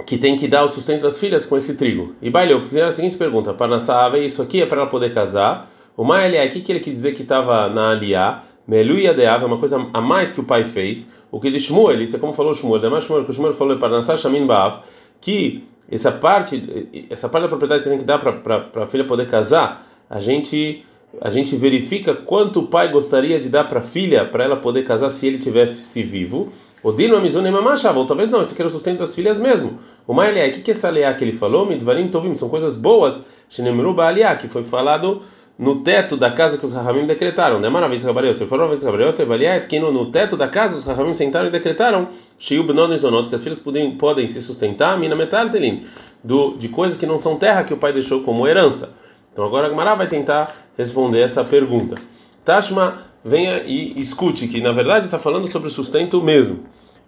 que 0.07 0.19
tem 0.19 0.37
que 0.37 0.47
dar 0.47 0.65
o 0.65 0.69
sustento 0.69 1.03
das 1.03 1.19
filhas 1.19 1.47
com 1.47 1.57
esse 1.57 1.77
trigo. 1.77 2.15
E 2.21 2.31
Baileu, 2.31 2.61
fizeram 2.63 2.89
a 2.89 2.93
seguinte 2.93 3.17
pergunta: 3.17 3.53
Parnassava, 3.55 4.19
isso 4.19 4.43
aqui 4.43 4.63
é 4.63 4.67
para 4.67 4.83
ela 4.83 4.91
poder 4.91 5.13
casar? 5.13 5.71
O 5.97 6.05
Maelé, 6.05 6.45
o 6.47 6.51
que 6.51 6.73
ele 6.73 6.81
quis 6.81 6.95
dizer 6.95 7.15
que 7.15 7.23
estava 7.23 7.69
na 7.69 7.91
aliá? 7.91 8.45
Meluia 8.67 9.13
de 9.13 9.23
é 9.23 9.37
uma 9.37 9.59
coisa 9.59 9.89
a 9.93 10.01
mais 10.01 10.33
que 10.33 10.41
o 10.41 10.45
pai 10.45 10.65
fez. 10.65 11.13
O 11.31 11.41
que 11.41 11.51
de 11.51 11.61
Shmuel, 11.61 12.03
isso 12.03 12.17
é 12.17 12.19
como 12.19 12.33
falou 12.33 12.55
Shmuel, 12.55 12.81
demais 12.81 13.05
Shmuel, 13.05 13.25
que 13.25 13.31
o 13.31 13.35
Shmuel 13.35 13.55
falou 13.55 13.77
para 13.77 13.89
dançar 13.89 14.17
Shamin 14.17 14.47
Baav, 14.47 14.81
que 15.21 15.65
essa 15.91 16.11
parte, 16.11 16.89
essa 17.11 17.29
parte 17.29 17.43
da 17.43 17.49
propriedade 17.49 17.83
você 17.83 17.91
tem 17.91 17.99
que 17.99 18.05
dar 18.05 18.19
para 18.19 18.85
a 18.85 18.87
filha 18.87 19.05
poder 19.05 19.29
casar, 19.29 19.87
a 20.09 20.19
gente 20.19 20.85
a 21.21 21.31
gente 21.31 21.57
verifica 21.57 22.15
quanto 22.15 22.61
o 22.61 22.67
pai 22.67 22.91
gostaria 22.91 23.39
de 23.41 23.49
dar 23.49 23.65
para 23.65 23.81
a 23.81 23.83
filha 23.83 24.25
para 24.25 24.45
ela 24.45 24.57
poder 24.57 24.85
casar 24.85 25.11
se 25.11 25.27
ele 25.27 25.39
tivesse 25.39 26.03
vivo. 26.03 26.53
O 26.83 26.93
Dino 26.93 27.17
Amizune 27.17 27.51
Mamachava, 27.51 28.05
talvez 28.05 28.29
não, 28.29 28.43
isso 28.43 28.53
aqui 28.53 28.61
era 28.61 28.69
o 28.69 28.71
sustento 28.71 28.99
das 28.99 29.15
filhas 29.15 29.39
mesmo. 29.39 29.79
O 30.07 30.13
Maelé, 30.13 30.49
o 30.49 30.53
que 30.53 30.71
é 30.71 30.75
essa 30.75 30.91
leá 30.91 31.15
que 31.15 31.25
ele 31.25 31.33
falou? 31.33 31.65
Midvarim 31.65 32.09
Tovim, 32.09 32.35
são 32.35 32.49
coisas 32.49 32.77
boas. 32.77 33.25
Shenemru 33.49 33.95
Baaliá, 33.95 34.37
que 34.37 34.49
foi 34.49 34.63
falado 34.63 35.23
no 35.59 35.83
teto 35.83 36.17
da 36.17 36.31
casa 36.31 36.59
que 36.59 36.67
os 36.67 36.73
Rahamim 36.73 37.07
decretaram. 37.07 37.61
Né? 37.61 37.69
Maravilha, 37.69 38.03
Gabriel. 38.05 38.35
Se 38.35 38.45
for 38.45 38.59
uma 38.59 38.69
vez 38.69 38.83
Gabriel, 38.83 39.13
você 39.13 39.23
avaliar 39.23 39.67
que 39.67 39.79
no, 39.79 40.11
teto 40.11 40.37
da 40.37 40.49
casa 40.49 40.77
os 40.77 40.85
Rahamim 40.85 41.15
sentaram 41.15 41.47
e 41.47 41.51
decretaram 41.51 42.09
Shiub 42.39 42.73
non 42.73 42.95
zonot, 42.97 43.29
que 43.29 43.35
as 43.35 43.43
filhas 43.43 43.59
podem, 43.59 43.97
podem 43.97 44.27
se 44.27 44.43
sustentar, 44.43 44.99
mina 44.99 45.15
metal 45.15 45.49
telin, 45.49 45.85
do 46.23 46.57
de 46.57 46.69
coisas 46.69 46.99
que 46.99 47.07
não 47.07 47.19
são 47.19 47.37
terra 47.37 47.63
que 47.63 47.73
o 47.73 47.77
pai 47.77 47.93
deixou 47.93 48.23
como 48.23 48.47
herança. 48.47 48.93
Então 49.33 49.45
agora 49.45 49.67
a 49.67 49.71
Gemara 49.71 49.95
vai 49.95 50.07
tentar 50.07 50.64
responder 50.77 51.21
essa 51.21 51.45
pergunta. 51.45 51.97
Tashma, 52.45 53.05
venha 53.25 53.63
e 53.65 53.99
escute 54.01 54.49
que 54.49 54.61
na 54.61 54.73
verdade 54.73 55.07
está 55.07 55.19
falando 55.19 55.47
sobre 55.47 55.69
o 55.69 55.71
sustento 55.71 56.23
mesmo. 56.23 56.65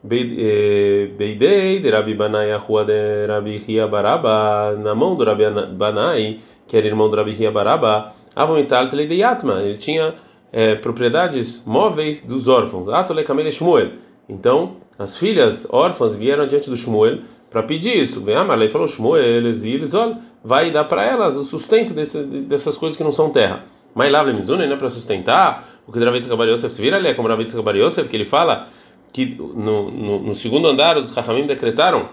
Eh, 0.09 1.11
Beidei 1.17 1.81
de 1.81 1.91
Rabi 1.91 2.15
Banai 2.15 2.53
a 2.53 2.59
rua 2.59 2.85
de 2.85 3.27
Rabi 3.27 3.59
Ria 3.59 3.87
Baraba, 3.89 4.77
na 4.79 4.95
mão 4.95 5.17
do 5.17 5.25
Rabi 5.25 5.45
Banai, 5.73 6.41
que 6.67 6.77
era 6.77 6.87
irmão 6.87 7.11
do 7.11 7.17
Rabi 7.17 7.33
Ria 7.33 7.51
Baraba, 7.51 8.13
Avomital 8.35 8.89
Teledeyatma, 8.89 9.63
ele 9.63 9.77
tinha 9.77 10.15
é, 10.53 10.75
propriedades 10.75 11.65
móveis 11.67 12.25
dos 12.25 12.49
órfãos. 12.49 12.89
Atole 12.89 13.25
Kamele 13.25 13.51
Shmuel. 13.51 13.93
Então, 14.29 14.77
as 14.99 15.19
filhas 15.19 15.67
órfãs 15.71 16.15
vieram 16.15 16.47
diante 16.47 16.71
do 16.71 16.77
Shmuel 16.77 17.21
para 17.51 17.63
pedir 17.63 17.97
isso. 17.97 18.21
Vem 18.21 18.37
Amalei 18.37 18.69
falou: 18.69 18.87
Shmuel, 18.87 19.47
Exilzol, 19.47 20.17
vai 20.47 20.71
dar 20.71 20.85
para 20.85 21.05
elas 21.05 21.35
o 21.35 21.43
sustento 21.43 21.93
desse, 21.93 22.23
dessas 22.23 22.77
coisas 22.77 22.97
que 22.97 23.03
não 23.03 23.11
são 23.11 23.31
terra. 23.31 23.65
Mas 23.93 24.13
lá, 24.13 24.23
Lemizune, 24.23 24.65
né, 24.69 24.77
para 24.77 24.89
sustentar, 24.89 25.69
o 25.85 25.91
que 25.91 25.99
David 25.99 26.29
Gabar 26.29 26.57
se 26.57 26.81
vira 26.81 26.99
ali, 26.99 27.09
é 27.09 27.15
como 27.15 27.29
David 27.29 27.53
Gabar 27.53 27.75
que 28.09 28.17
ele 28.17 28.25
fala 28.25 28.69
que 29.13 29.35
no, 29.35 29.91
no, 29.91 30.19
no 30.21 30.35
segundo 30.37 30.69
andar 30.69 30.97
os 30.97 31.11
Rahamim 31.11 31.47
decretaram 31.47 32.11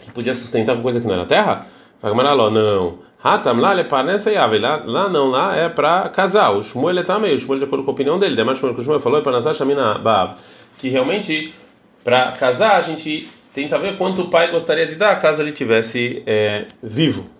que 0.00 0.10
podia 0.12 0.34
sustentar 0.34 0.74
com 0.76 0.82
coisa 0.82 0.98
que 0.98 1.06
não 1.06 1.14
era 1.14 1.26
terra. 1.26 1.66
Fagmaraló, 2.00 2.48
não. 2.48 3.00
Hatam 3.22 3.58
lá 3.58 3.72
leparnessa 3.74 4.32
e 4.32 4.36
ave. 4.36 4.58
Lá, 4.58 4.82
lá 4.86 5.08
não, 5.08 5.28
lá 5.28 5.54
é 5.54 5.68
para 5.68 6.08
casar. 6.08 6.52
O 6.52 6.62
Shmuel 6.62 7.00
é 7.00 7.02
também. 7.02 7.34
O 7.34 7.38
Shmuel, 7.38 7.58
de 7.58 7.64
acordo 7.66 7.84
com 7.84 7.90
a 7.90 7.94
opinião 7.94 8.18
dele, 8.18 8.34
demais 8.34 8.62
o 8.62 8.82
Shmuel 8.82 9.00
falou, 9.00 9.18
é 9.18 9.22
para 9.22 9.32
nascer 9.32 9.54
Shamina 9.54 9.98
Bab. 9.98 10.36
Que 10.78 10.88
realmente, 10.88 11.54
para 12.02 12.32
casar, 12.32 12.76
a 12.76 12.80
gente 12.80 13.28
tenta 13.54 13.78
ver 13.78 13.98
quanto 13.98 14.22
o 14.22 14.28
pai 14.28 14.50
gostaria 14.50 14.86
de 14.86 14.94
dar 14.94 15.20
caso 15.20 15.42
ele 15.42 15.52
tivesse 15.52 16.22
é, 16.26 16.66
vivo. 16.82 17.31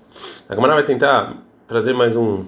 A 0.48 0.54
Gamara 0.54 0.74
vai 0.74 0.84
tentar 0.84 1.36
trazer 1.66 1.92
mais 1.92 2.16
um 2.16 2.44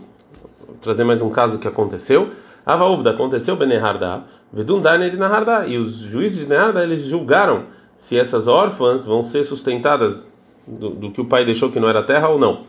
trazer 0.80 1.04
mais 1.04 1.22
um 1.22 1.30
caso 1.30 1.58
que 1.58 1.66
aconteceu. 1.66 2.30
Ava 2.66 2.86
Uvda 2.86 3.10
aconteceu 3.10 3.56
Beneharda, 3.56 4.24
Vedum 4.52 4.80
Dane 4.80 5.10
de 5.10 5.16
Naharda. 5.16 5.66
E 5.66 5.78
os 5.78 5.96
juízes 5.96 6.40
de 6.40 6.48
Neharda 6.48 6.82
eles 6.82 7.02
julgaram 7.02 7.64
se 7.96 8.18
essas 8.18 8.48
órfãs 8.48 9.04
vão 9.04 9.22
ser 9.22 9.44
sustentadas 9.44 10.36
do, 10.66 10.90
do 10.90 11.10
que 11.10 11.20
o 11.20 11.24
pai 11.26 11.44
deixou 11.44 11.70
que 11.70 11.80
não 11.80 11.88
era 11.88 12.02
terra 12.02 12.28
ou 12.28 12.38
não. 12.38 12.62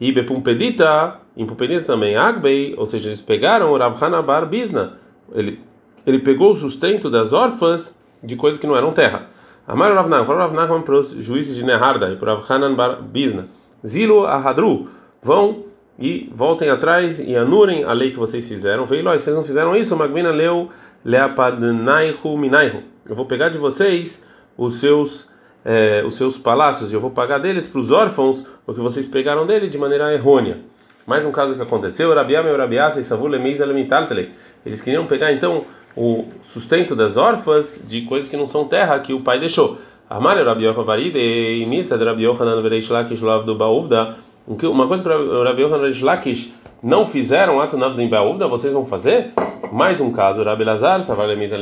E 0.00 0.12
Bepumpedita, 0.12 1.16
em 1.36 1.46
Pumpedita 1.46 1.84
também, 1.84 2.16
Agbei, 2.16 2.74
ou 2.76 2.86
seja, 2.86 3.08
eles 3.08 3.22
pegaram 3.22 3.72
o 3.72 3.78
Rav 3.78 3.98
Bar 4.24 4.46
Bisna. 4.46 4.94
Ele, 5.32 5.60
ele 6.06 6.18
pegou 6.18 6.52
o 6.52 6.54
sustento 6.54 7.10
das 7.10 7.32
órfãs 7.32 7.98
de 8.22 8.36
coisas 8.36 8.60
que 8.60 8.66
não 8.66 8.76
eram 8.76 8.92
terra. 8.92 9.26
Amar 9.66 9.92
Rav 9.94 10.08
Nachman, 10.08 10.66
Rav 10.66 10.82
para 10.82 10.98
os 10.98 11.10
juízes 11.10 11.56
de 11.56 11.64
Neharda 11.64 12.12
e 12.12 12.16
para 12.16 12.34
Rav 12.34 12.52
Hanan 12.52 12.76
Bisna. 13.02 13.48
Zilo 13.86 14.26
Ahadru, 14.26 14.88
vão 15.22 15.64
e 15.98 16.30
voltem 16.34 16.68
atrás 16.68 17.20
e 17.20 17.34
anulem 17.36 17.84
a 17.84 17.92
lei 17.92 18.10
que 18.10 18.18
vocês 18.18 18.46
fizeram. 18.46 18.86
Veio, 18.86 19.04
vocês 19.04 19.34
não 19.34 19.44
fizeram 19.44 19.76
isso, 19.76 19.96
Magvina 19.96 20.30
leu 20.30 20.70
Leapadnaihu 21.04 22.36
Minaihu. 22.36 22.82
Eu 23.08 23.14
vou 23.14 23.26
pegar 23.26 23.48
de 23.48 23.58
vocês 23.58 24.26
os 24.56 24.80
seus 24.80 25.28
é, 25.64 26.04
os 26.06 26.16
seus 26.16 26.38
palácios 26.38 26.92
e 26.92 26.94
eu 26.94 27.00
vou 27.00 27.10
pagar 27.10 27.38
deles 27.38 27.66
para 27.66 27.80
os 27.80 27.90
órfãos 27.90 28.44
o 28.64 28.72
que 28.72 28.80
vocês 28.80 29.08
pegaram 29.08 29.44
dele 29.46 29.68
de 29.68 29.76
maneira 29.76 30.12
errônea. 30.14 30.58
Mais 31.04 31.24
um 31.24 31.32
caso 31.32 31.54
que 31.54 31.62
aconteceu, 31.62 32.14
Rabiama 32.14 32.48
e 32.50 32.56
Rabiasa 32.56 33.00
e 33.00 33.04
Savul 33.04 33.32
Eles 33.34 34.80
queriam 34.80 35.06
pegar 35.06 35.32
então 35.32 35.64
o 35.96 36.28
sustento 36.44 36.94
das 36.94 37.16
órfãs 37.16 37.80
de 37.84 38.02
coisas 38.02 38.28
que 38.28 38.36
não 38.36 38.46
são 38.46 38.66
terra 38.66 38.98
que 39.00 39.12
o 39.12 39.20
pai 39.20 39.40
deixou. 39.40 39.78
Amar 40.08 40.36
Rabi 40.36 40.64
Yochavaride 40.64 41.18
e 41.18 41.66
Mirta 41.66 41.98
de 41.98 42.04
Rabi 42.04 42.22
Yochanan 42.22 42.62
Vereish 42.62 42.90
Lakish 42.90 43.20
Lav 43.22 43.44
do 43.44 43.56
Baúvda. 43.56 44.16
Uma 44.46 44.86
coisa 44.86 45.02
que 45.02 45.08
Rabi 45.08 45.62
Yochanan 45.62 45.80
Vereish 45.80 46.02
Lakish 46.02 46.54
não 46.80 47.04
fizeram 47.04 47.60
ato 47.60 47.76
na 47.76 47.88
Baúvda, 47.88 48.46
vocês 48.46 48.72
vão 48.72 48.86
fazer? 48.86 49.32
Mais 49.72 50.00
um 50.00 50.12
caso, 50.12 50.42
o 50.42 50.44
Rabi 50.44 50.62
Lazar, 50.62 51.02
Savar 51.02 51.26
Lemisa 51.26 51.56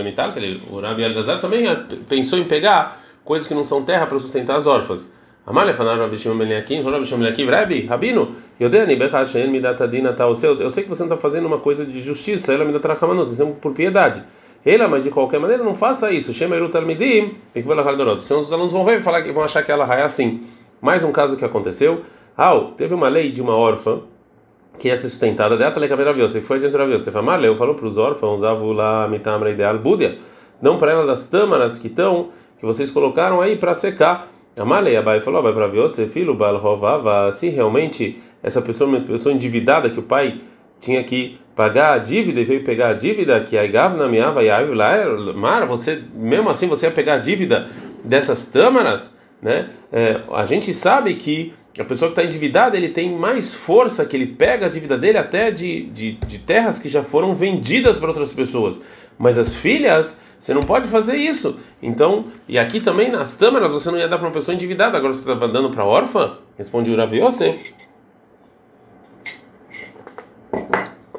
o 0.71 0.81
Rabi 0.81 1.09
Lazar 1.09 1.41
também 1.41 1.65
pensou 2.07 2.39
em 2.39 2.45
pegar 2.45 3.01
coisas 3.25 3.49
que 3.49 3.55
não 3.55 3.65
são 3.65 3.83
terra 3.83 4.07
para 4.07 4.19
sustentar 4.19 4.57
as 4.57 4.67
órfãs. 4.67 5.11
Amalha 5.47 5.73
falar 5.73 5.97
Rabi 5.97 6.19
Shimon 6.19 6.37
Ben 6.37 6.51
Yakin, 6.51 6.83
Rabi 6.83 7.07
Shimon 7.07 7.21
Ben 7.21 7.31
Yakin, 7.31 7.47
Rabi, 7.47 7.87
Rabino, 7.87 8.37
Yodeni 8.61 8.97
Bechashen 8.97 9.49
Midatadina 9.49 10.13
Taoseu. 10.13 10.61
Eu 10.61 10.71
sei 10.71 10.83
que 10.83 10.91
você 10.91 11.03
não 11.03 11.15
está 11.15 11.17
fazendo 11.17 11.47
uma 11.47 11.61
coisa 11.61 11.87
de 11.87 11.99
justiça, 12.03 12.53
ela 12.53 12.67
me 12.67 12.75
dá 12.75 12.79
tracamanut, 12.79 13.31
é 13.41 13.47
por 13.59 13.73
piedade. 13.73 14.23
Ela, 14.65 14.89
mas 14.89 15.05
de 15.05 15.11
qualquer 15.11 15.39
maneira, 15.39 15.63
não 15.63 15.75
faça 15.75 16.11
isso. 16.11 16.33
Shema 16.33 16.57
Eru 16.57 16.69
Talmidim, 16.69 17.35
senão 17.55 18.41
os 18.41 18.53
alunos 18.53 18.73
vão 18.73 18.85
ver 18.85 19.03
falar 19.03 19.23
que 19.23 19.31
vão 19.31 19.45
achar 19.45 19.63
que 19.63 19.71
ela 19.71 19.85
é 19.95 20.03
assim. 20.03 20.43
Mais 20.81 21.05
um 21.05 21.13
caso 21.13 21.37
que 21.37 21.45
aconteceu. 21.45 22.03
Ah, 22.37 22.59
teve 22.77 22.95
uma 22.95 23.09
lei 23.09 23.31
de 23.31 23.43
uma 23.43 23.55
órfã 23.55 24.01
que 24.79 24.95
ser 24.97 25.09
sustentada 25.09 25.57
de 25.57 25.65
Ataleka 25.65 25.97
Você 26.15 26.41
foi 26.41 26.57
adiante 26.57 26.77
da 26.77 26.85
Você 26.87 27.11
falou, 27.11 27.57
falou 27.57 27.75
para 27.75 27.87
os 27.87 27.99
órfãos, 27.99 28.43
lá 28.43 29.07
mitamra 29.07 29.51
ideal 29.51 29.79
Búdia, 29.79 30.19
não 30.61 30.79
para 30.79 30.93
ela 30.93 31.07
das 31.07 31.27
tâmaras 31.27 31.79
que 31.79 31.87
estão 31.87 32.31
que 32.59 32.67
vocês 32.67 32.91
colocaram 32.91 33.41
aí 33.41 33.57
para 33.57 33.75
secar. 33.75 34.29
Amalei 34.57 34.97
Abai 34.97 35.21
falou, 35.21 35.43
vai 35.43 35.53
para 35.53 35.67
você, 35.67 36.07
filho, 36.07 36.35
Balrovava, 36.35 37.31
se 37.33 37.49
realmente 37.49 38.21
essa 38.43 38.63
pessoa, 38.63 38.89
uma 38.89 39.01
pessoa 39.01 39.35
endividada 39.35 39.91
que 39.91 39.99
o 39.99 40.03
pai 40.03 40.41
tinha 40.81 41.03
que 41.03 41.39
pagar 41.55 41.93
a 41.95 41.99
dívida 41.99 42.41
e 42.41 42.45
veio 42.45 42.65
pegar 42.65 42.89
a 42.89 42.95
dívida 42.95 43.41
que 43.41 43.57
a 43.57 43.65
Igavna 43.65 44.09
miava 44.09 44.43
e 44.43 44.49
Mar, 45.35 45.67
você 45.67 46.03
mesmo 46.15 46.51
assim 46.51 46.67
você 46.67 46.87
ia 46.87 46.93
pegar 46.93 47.15
a 47.15 47.19
dívida 47.19 47.69
dessas 48.03 48.47
tâmaras, 48.47 49.15
né? 49.41 49.71
É, 49.93 50.21
a 50.33 50.47
gente 50.47 50.75
sabe 50.75 51.15
que 51.15 51.53
a 51.79 51.85
pessoa 51.85 52.09
que 52.09 52.13
está 52.13 52.25
endividada 52.25 52.77
ele 52.77 52.89
tem 52.89 53.11
mais 53.17 53.53
força 53.53 54.05
que 54.05 54.17
ele 54.17 54.27
pega 54.27 54.67
a 54.67 54.69
dívida 54.69 54.97
dele 54.97 55.19
até 55.19 55.51
de, 55.51 55.85
de, 55.87 56.13
de 56.13 56.39
terras 56.39 56.79
que 56.79 56.89
já 56.89 57.03
foram 57.03 57.35
vendidas 57.35 57.99
para 57.99 58.09
outras 58.09 58.33
pessoas. 58.33 58.81
Mas 59.19 59.39
as 59.39 59.55
filhas 59.55 60.19
você 60.39 60.53
não 60.53 60.63
pode 60.63 60.89
fazer 60.89 61.17
isso. 61.17 61.59
Então, 61.83 62.27
e 62.47 62.59
aqui 62.59 62.79
também 62.81 63.11
nas 63.11 63.35
tâmaras 63.37 63.73
você 63.73 63.91
não 63.91 63.99
ia 63.99 64.07
dar 64.07 64.19
para 64.19 64.27
uma 64.27 64.33
pessoa 64.33 64.55
endividada, 64.55 64.97
agora 64.97 65.15
você 65.15 65.21
estava 65.21 65.49
dando 65.49 65.71
para 65.71 65.85
órfã? 65.85 66.37
Responde 66.59 66.91
o 66.91 66.97
Rav 66.97 67.15
Yosef. 67.15 67.75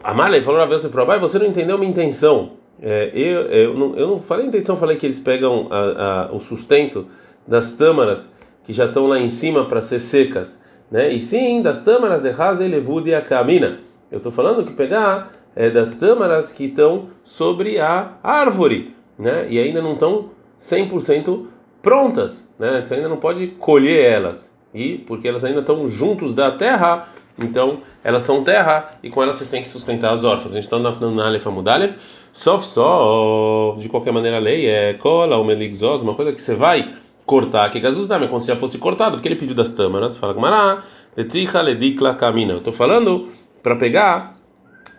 Amalei 0.06 0.42
falou 0.42 0.60
Rav 0.60 0.72
Yosef 0.72 0.92
para 0.92 1.18
você 1.18 1.40
não 1.40 1.48
entendeu 1.48 1.78
minha 1.78 1.90
intenção. 1.90 2.52
É, 2.82 3.12
eu, 3.14 3.42
eu, 3.42 3.74
não, 3.74 3.96
eu 3.96 4.08
não 4.08 4.20
falei 4.20 4.46
intenção, 4.46 4.78
falei 4.78 4.98
que 4.98 5.06
eles 5.06 5.20
pegam 5.20 5.68
a, 5.72 6.28
a, 6.28 6.32
o 6.32 6.40
sustento 6.40 7.08
das 7.48 7.74
tâmaras 7.74 8.32
que 8.64 8.72
já 8.72 8.86
estão 8.86 9.08
lá 9.08 9.20
em 9.20 9.30
cima 9.30 9.66
para 9.66 9.82
ser 9.82 10.00
secas, 10.00 10.62
né? 10.92 11.12
E 11.12 11.20
sim, 11.20 11.62
das 11.62 11.84
tâmaras 11.84 12.22
de 12.22 12.30
Hazel 12.30 12.70
Levud 12.70 13.10
e 13.10 13.16
a 13.16 13.22
Kamina. 13.22 13.80
Eu 14.12 14.18
estou 14.18 14.32
falando 14.32 14.64
que 14.64 14.74
pegar 14.74 15.32
é, 15.56 15.70
das 15.70 15.96
tâmaras 15.96 16.52
que 16.52 16.66
estão 16.66 17.08
sobre 17.24 17.80
a 17.80 18.14
árvore 18.22 18.96
né? 19.18 19.48
E 19.50 19.60
ainda 19.60 19.82
não 19.82 19.94
estão 19.94 20.30
100% 20.60 21.46
prontas, 21.82 22.52
né? 22.60 22.84
Você 22.84 22.96
ainda 22.96 23.10
não 23.10 23.18
pode 23.18 23.48
colher 23.48 24.06
elas. 24.06 24.54
E 24.74 24.98
porque 25.00 25.28
elas 25.28 25.46
ainda 25.46 25.62
estão 25.62 25.90
juntos 25.90 26.34
da 26.34 26.52
terra, 26.52 27.08
então 27.38 27.80
elas 28.04 28.24
são 28.24 28.44
terra 28.44 28.92
e 29.04 29.10
com 29.10 29.22
elas 29.22 29.36
vocês 29.36 29.50
têm 29.50 29.62
que 29.62 29.68
sustentar 29.68 30.14
as 30.14 30.24
órfãs. 30.24 30.52
A 30.52 30.56
gente 30.56 30.64
está 30.64 30.80
na 30.80 31.26
Alef 31.26 31.48
Amudalef, 31.48 31.96
só 32.32 33.76
de 33.78 33.90
qualquer 33.90 34.12
maneira 34.12 34.38
a 34.38 34.40
lei 34.40 34.68
é 34.68 34.94
cola, 34.94 35.38
o 35.38 35.44
meligzos, 35.44 36.02
uma 36.02 36.14
coisa 36.14 36.32
que 36.32 36.42
você 36.42 36.56
vai 36.56 36.94
cortar, 37.26 37.70
que 37.70 37.80
gasus 37.80 38.08
dá, 38.08 38.20
como 38.28 38.40
se 38.40 38.48
já 38.48 38.56
fosse 38.56 38.78
cortado, 38.78 39.18
porque 39.18 39.28
ele 39.28 39.36
pediu 39.36 39.56
das 39.56 39.72
tâmaras, 39.72 40.16
fala 40.16 40.34
Gmará, 40.34 40.84
letricha 41.18 41.62
ledikla 41.62 42.14
camina. 42.14 42.54
Eu 42.54 42.60
estou 42.60 42.74
falando 42.74 43.30
para 43.64 43.76
pegar 43.76 44.36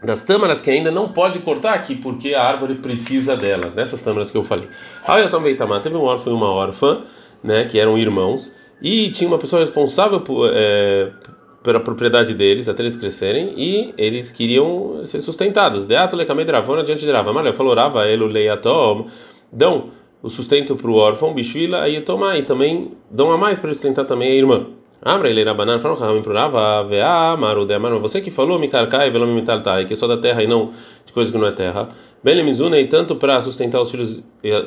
das 0.02 0.24
tâmaras 0.24 0.60
que 0.60 0.70
ainda 0.70 0.90
não 0.90 1.08
pode 1.08 1.38
cortar 1.38 1.74
aqui 1.74 1.94
porque 1.94 2.34
a 2.34 2.42
árvore 2.42 2.76
precisa 2.76 3.36
delas, 3.36 3.76
nessas 3.76 4.02
tâmaras 4.02 4.30
que 4.30 4.36
eu 4.36 4.44
falei. 4.44 4.68
Aí 5.06 5.22
eu 5.22 5.30
também 5.30 5.54
tamar, 5.56 5.80
teve 5.80 5.96
um 5.96 6.02
órfão 6.02 6.32
e 6.32 6.36
uma 6.36 6.50
órfã, 6.50 7.02
né, 7.42 7.64
que 7.64 7.78
eram 7.78 7.96
irmãos, 7.96 8.54
e 8.82 9.10
tinha 9.10 9.28
uma 9.28 9.38
pessoa 9.38 9.60
responsável 9.60 10.20
por, 10.20 10.50
é, 10.52 11.10
pela 11.66 11.80
propriedade 11.80 12.32
deles 12.32 12.68
até 12.68 12.84
eles 12.84 12.94
crescerem 12.94 13.52
e 13.56 13.92
eles 13.98 14.30
queriam 14.30 15.04
ser 15.04 15.20
sustentados. 15.20 15.84
De 15.84 15.96
atole 15.96 16.24
kamedravona 16.24 16.84
diante 16.84 17.04
de 17.04 17.10
Rava, 17.10 17.32
Malha 17.32 17.52
falou 17.52 17.74
Rava 17.74 18.06
elo 18.06 18.26
leiatom, 18.26 19.08
dão 19.52 19.90
o 20.22 20.30
sustento 20.30 20.76
para 20.76 20.88
o 20.88 20.94
órfão, 20.94 21.34
bichvila 21.34 21.82
aí 21.82 22.00
tomar 22.02 22.38
e 22.38 22.44
também 22.44 22.92
dão 23.10 23.32
a 23.32 23.36
mais 23.36 23.58
para 23.58 23.74
sustentar 23.74 24.04
também 24.04 24.30
a 24.30 24.34
irmã. 24.36 24.66
Amra 25.02 25.28
ele 25.28 25.42
rabanan 25.42 25.80
falou 25.80 25.96
Rahamim 25.98 26.22
pro 26.22 26.32
Rava, 26.32 26.84
vea 26.84 27.36
maru 27.36 27.66
de 27.66 27.74
amar, 27.74 27.98
você 27.98 28.20
que 28.20 28.30
falou 28.30 28.60
me 28.60 28.68
carcai 28.68 29.10
velo 29.10 29.26
me 29.26 29.34
mitaltai, 29.34 29.86
que 29.86 29.92
é 29.92 29.96
só 29.96 30.06
da 30.06 30.16
terra 30.16 30.44
e 30.44 30.46
não 30.46 30.70
de 31.04 31.12
coisa 31.12 31.32
que 31.32 31.36
não 31.36 31.48
é 31.48 31.52
terra. 31.52 31.88
Ben 32.22 32.36
lemizuna 32.36 32.78
e 32.78 32.86
tanto 32.86 33.16
para 33.16 33.42
sustentar 33.42 33.80
os 33.80 33.90
filhos 33.90 34.22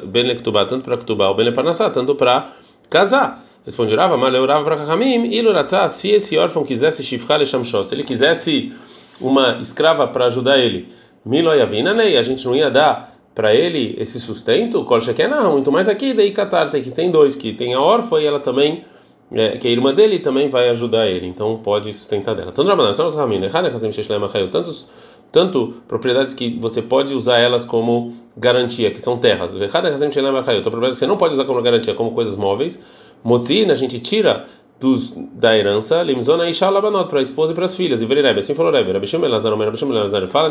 ben 0.05 0.23
lektubá, 0.23 0.65
tanto 0.65 0.83
para 0.83 0.97
ktubá, 0.97 1.33
ben 1.33 1.45
leparnassá, 1.45 1.89
tanto 1.89 2.13
para 2.13 2.51
casar. 2.89 3.48
Responde 3.65 3.95
Rava, 3.95 4.17
mas 4.17 4.34
Rava 4.34 4.63
para 4.63 4.76
Rahamim, 4.76 5.32
iluratza, 5.32 5.88
se 5.89 6.10
esse 6.10 6.38
órfão 6.38 6.63
quisesse 6.63 7.04
shifchal 7.04 7.45
shamshot, 7.45 7.88
se 7.88 7.95
ele 7.95 8.04
quisesse 8.04 8.74
uma 9.19 9.60
escrava 9.62 10.08
para 10.08 10.26
ajudar 10.26 10.58
ele, 10.58 10.88
milo 11.26 11.54
yavina 11.54 11.93
nei, 11.93 12.17
a 12.17 12.22
gente 12.22 12.45
não 12.45 12.56
ia 12.56 12.69
dar 12.69 13.13
para 13.36 13.54
ele 13.54 13.95
esse 14.00 14.19
sustento, 14.19 14.84
kol 14.86 15.00
não, 15.30 15.54
muito 15.54 15.72
mais 15.72 15.88
aqui, 15.88 16.13
daí 16.13 16.32
catar, 16.32 16.69
que 16.69 16.91
tem 16.91 17.12
dois, 17.12 17.36
que 17.36 17.54
tem 17.54 17.74
a 17.74 17.82
órfã 17.82 18.19
e 18.19 18.26
ela 18.26 18.39
também 18.39 18.84
é, 19.32 19.58
que 19.58 19.67
a 19.67 19.72
irmã 19.72 19.93
dele 19.93 20.19
também 20.19 20.50
vai 20.50 20.69
ajudar 20.69 21.08
ele, 21.08 21.28
então 21.28 21.58
pode 21.63 21.93
sustentar 21.93 22.36
dela. 22.36 22.52
Tanto 22.52 22.72
os 22.72 24.52
tantos 24.52 24.89
tanto 25.32 25.76
propriedades 25.88 26.34
que 26.34 26.58
você 26.60 26.82
pode 26.82 27.13
usar 27.13 27.38
elas 27.38 27.63
como 27.63 28.15
garantia, 28.36 28.89
que 28.89 29.00
são 29.00 29.17
terras. 29.17 29.54
Então, 29.54 29.69
propriedades 29.69 30.98
que 30.98 31.00
você 31.00 31.06
não 31.06 31.17
pode 31.17 31.36
usar 31.36 31.45
como 31.45 31.62
garantia, 31.62 31.93
como 31.93 32.12
coisas 32.12 32.36
móveis. 32.36 32.84
Motzin, 33.23 33.69
a 33.69 33.75
gente 33.75 33.99
tira 33.99 34.45
dos, 34.79 35.13
da 35.34 35.58
herança, 35.58 36.01
limzona 36.01 36.49
e 36.49 36.53
shalabanot 36.53 37.10
para 37.10 37.19
a 37.19 37.21
esposa 37.21 37.51
e 37.51 37.55
para 37.55 37.65
as 37.65 37.75
filhas. 37.75 38.01
E 38.01 38.05
verirebe, 38.05 38.39
assim 38.39 38.55
falou 38.55 38.71
Rebe, 38.71 38.91
Rabishim 38.91 39.23
Elazar, 39.23 39.53
Rabishim 39.53 39.89
Elazar, 39.89 40.27
fala, 40.27 40.49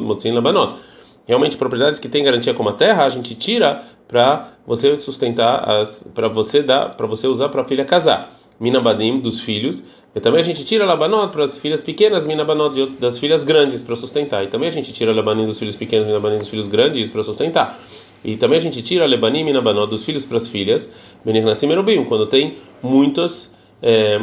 motzin 0.00 0.32
labanot. 0.32 0.78
Realmente, 1.26 1.56
propriedades 1.56 1.98
que 1.98 2.08
têm 2.08 2.22
garantia 2.22 2.54
como 2.54 2.68
a 2.68 2.72
terra, 2.72 3.04
a 3.04 3.08
gente 3.08 3.34
tira 3.34 3.82
para 4.06 4.52
você 4.66 4.96
sustentar 4.96 5.68
as 5.68 6.10
para 6.14 6.28
você 6.28 6.62
dar 6.62 6.96
para 6.96 7.06
você 7.06 7.26
usar 7.26 7.48
para 7.48 7.62
a 7.62 7.64
filha 7.64 7.84
casar 7.84 8.38
minabadim 8.58 9.20
dos 9.20 9.40
filhos 9.40 9.82
e 10.14 10.20
também 10.20 10.40
a 10.40 10.44
gente 10.44 10.64
tira 10.64 10.84
labanot 10.84 11.32
para 11.32 11.44
as 11.44 11.58
filhas 11.58 11.80
pequenas 11.80 12.24
minabanot 12.24 12.92
das 13.00 13.18
filhas 13.18 13.42
grandes 13.42 13.82
para 13.82 13.96
sustentar 13.96 14.44
e 14.44 14.46
também 14.46 14.68
a 14.68 14.72
gente 14.72 14.92
tira 14.92 15.12
labanim 15.12 15.46
dos 15.46 15.58
filhos 15.58 15.74
pequenos 15.74 16.06
minabanim 16.06 16.38
dos 16.38 16.48
filhos 16.48 16.68
grandes 16.68 17.10
para 17.10 17.22
sustentar 17.22 17.80
e 18.26 18.36
também 18.36 18.58
a 18.58 18.62
gente 18.62 18.82
tira 18.82 19.06
lebanim 19.06 19.44
minabanot 19.44 19.88
dos 19.88 20.04
filhos 20.04 20.24
para 20.24 20.36
as 20.36 20.48
filhas 20.48 20.92
benignasim 21.24 21.70
erubim 21.70 22.04
quando 22.04 22.26
tem 22.26 22.56
muitos 22.82 23.54
é, 23.82 24.20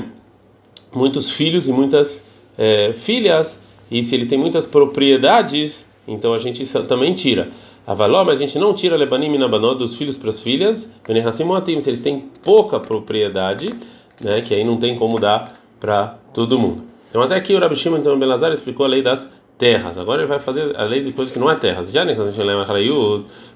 muitos 0.94 1.32
filhos 1.32 1.68
e 1.68 1.72
muitas 1.72 2.28
é, 2.58 2.94
filhas 2.94 3.64
e 3.90 4.04
se 4.04 4.14
ele 4.14 4.26
tem 4.26 4.38
muitas 4.38 4.66
propriedades 4.66 5.92
então 6.08 6.34
a 6.34 6.40
gente 6.40 6.66
também 6.84 7.14
tira. 7.14 7.52
Avaló, 7.86 8.24
mas 8.24 8.40
a 8.40 8.42
gente 8.42 8.58
não 8.58 8.74
tira 8.74 8.96
Lebanim 8.96 9.34
e 9.34 9.38
Nabanó 9.38 9.74
dos 9.74 9.96
filhos 9.98 10.18
para 10.18 10.30
as 10.30 10.40
filhas, 10.40 10.94
se 11.04 11.90
eles 11.90 12.00
têm 12.02 12.20
pouca 12.42 12.80
propriedade, 12.80 13.74
né, 14.22 14.42
que 14.42 14.54
aí 14.54 14.64
não 14.64 14.78
tem 14.78 14.96
como 14.96 15.20
dar 15.20 15.60
para 15.80 16.18
todo 16.34 16.58
mundo. 16.58 16.84
Então 17.10 17.22
até 17.22 17.36
aqui 17.36 17.54
o 17.54 17.60
Rabi 17.60 17.76
Shimon 17.76 17.98
então 17.98 18.18
Belazar 18.18 18.52
explicou 18.52 18.86
a 18.86 18.90
lei 18.90 19.02
das 19.02 19.32
terras. 19.58 19.98
Agora 19.98 20.22
ele 20.22 20.28
vai 20.28 20.40
fazer 20.40 20.76
a 20.76 20.84
lei 20.84 21.02
de 21.02 21.12
coisas 21.12 21.34
que 21.34 21.40
não 21.40 21.50
é 21.50 21.56
terras. 21.56 21.92
Já 21.92 22.06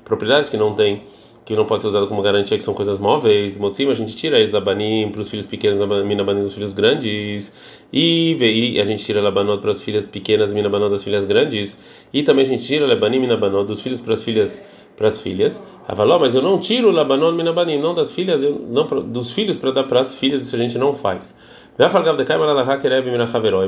propriedades 0.03 0.49
que 0.49 0.57
não 0.57 0.73
têm 0.73 1.03
que 1.47 1.55
não 1.55 1.65
pode 1.65 1.81
ser 1.81 1.87
usado 1.87 2.07
como 2.07 2.21
garantia 2.21 2.57
que 2.57 2.63
são 2.63 2.73
coisas 2.73 2.99
móveis, 2.99 3.57
motzim 3.57 3.89
a 3.89 3.93
gente 3.93 4.13
tira 4.17 4.37
eles 4.37 4.51
da 4.51 4.59
banim 4.59 5.09
para 5.13 5.21
os 5.21 5.29
filhos 5.29 5.47
pequenos, 5.47 5.79
mina 6.05 6.21
banim 6.21 6.41
dos 6.41 6.53
filhos 6.53 6.73
grandes, 6.73 7.53
e, 7.93 8.35
e 8.35 8.81
a 8.81 8.83
gente 8.83 9.05
tira 9.05 9.21
labanot 9.21 9.61
para 9.61 9.71
as 9.71 9.81
filhas 9.81 10.05
pequenas, 10.05 10.53
mina 10.53 10.67
banot 10.67 10.91
das 10.91 11.05
filhas 11.05 11.23
grandes, 11.23 11.79
e 12.11 12.21
também 12.21 12.43
a 12.43 12.47
gente 12.49 12.65
tira 12.65 12.85
labanim, 12.85 13.19
mina 13.19 13.37
banot 13.37 13.65
dos 13.65 13.81
filhos 13.81 14.01
para 14.01 14.11
as 14.11 14.25
filhas 14.25 14.61
para 14.97 15.07
as 15.07 15.21
filhas. 15.21 15.65
Avaló, 15.87 16.19
mas 16.19 16.35
eu 16.35 16.41
não 16.41 16.59
tiro 16.59 16.91
labanon 16.91 17.31
mina 17.31 17.53
banim, 17.53 17.79
não 17.79 17.93
das 17.93 18.11
filhas, 18.11 18.43
eu, 18.43 18.59
não 18.67 18.85
dos 18.85 19.31
filhos 19.31 19.55
para 19.55 19.71
dar 19.71 19.83
para 19.85 20.01
as 20.01 20.15
filhas, 20.15 20.41
isso 20.41 20.53
a 20.53 20.59
gente 20.59 20.77
não 20.77 20.93
faz. 20.93 21.33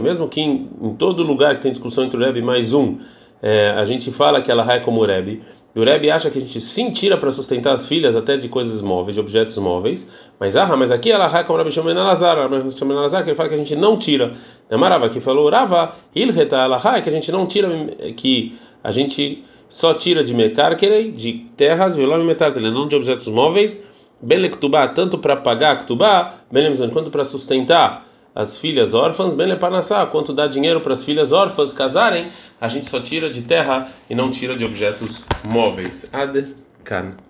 Mesmo 0.01 0.27
que 0.27 0.41
em, 0.41 0.67
em 0.81 0.95
todo 0.95 1.21
lugar 1.21 1.55
que 1.55 1.61
tem 1.61 1.71
discussão 1.71 2.05
entre 2.05 2.17
o 2.17 2.19
Rebbe 2.19 2.41
mais 2.41 2.73
um, 2.73 2.97
é, 3.39 3.69
a 3.77 3.85
gente 3.85 4.11
fala 4.11 4.41
que 4.41 4.49
ela 4.49 4.65
é 4.73 4.79
como 4.79 5.01
o 5.01 5.05
Rebbe, 5.05 5.43
e 5.75 5.79
o 5.79 5.83
Rebbe 5.83 6.09
acha 6.09 6.31
que 6.31 6.39
a 6.39 6.41
gente 6.41 6.59
sim 6.59 6.91
tira 6.91 7.15
para 7.17 7.31
sustentar 7.31 7.73
as 7.73 7.87
filhas 7.87 8.15
até 8.15 8.35
de 8.35 8.49
coisas 8.49 8.81
móveis, 8.81 9.13
de 9.13 9.21
objetos 9.21 9.55
móveis, 9.57 10.11
mas 10.39 10.57
ah, 10.57 10.75
mas 10.75 10.91
aqui 10.91 11.11
ela 11.11 11.25
é 11.25 11.43
como 11.43 11.59
o 11.59 11.61
Rebbe 11.61 11.71
chama 11.71 11.93
Lazar, 11.93 12.49
chama 12.75 12.95
Lazar, 12.95 13.23
que 13.23 13.29
ele 13.29 13.37
fala 13.37 13.49
que 13.49 13.55
a 13.55 13.59
gente 13.59 13.75
não 13.75 13.95
tira. 13.95 14.33
Marava 14.71 15.07
que 15.09 15.19
falou 15.19 15.47
Rava, 15.47 15.93
Ilheta 16.15 16.55
ela 16.55 16.79
que 17.01 17.09
a 17.09 17.11
gente 17.11 17.31
não 17.31 17.45
tira, 17.45 17.69
que 18.17 18.57
a 18.83 18.91
gente 18.91 19.43
só 19.69 19.93
tira 19.93 20.23
de 20.23 20.33
Mekarkerei, 20.33 21.11
de 21.11 21.45
terras, 21.55 21.95
vilão 21.95 22.19
e 22.21 22.25
metal, 22.25 22.51
não 22.51 22.87
de 22.87 22.95
objetos 22.95 23.27
móveis 23.27 23.87
lektubá, 24.21 24.87
tanto 24.87 25.17
para 25.17 25.35
pagar 25.35 25.83
ktubá, 25.83 26.35
ben 26.51 26.75
quanto 26.89 27.09
para 27.09 27.25
sustentar 27.25 28.05
as 28.35 28.57
filhas 28.57 28.93
órfãs, 28.93 29.33
ben 29.33 29.47
lepanassá, 29.47 30.05
quanto 30.05 30.33
dar 30.33 30.47
dinheiro 30.47 30.81
para 30.81 30.93
as 30.93 31.03
filhas 31.03 31.31
órfãs 31.31 31.73
casarem, 31.73 32.31
a 32.59 32.67
gente 32.67 32.89
só 32.89 32.99
tira 32.99 33.29
de 33.29 33.41
terra 33.41 33.89
e 34.09 34.15
não 34.15 34.31
tira 34.31 34.55
de 34.55 34.63
objetos 34.63 35.23
móveis. 35.47 36.09
Ad 36.13 36.55
kan. 36.83 37.28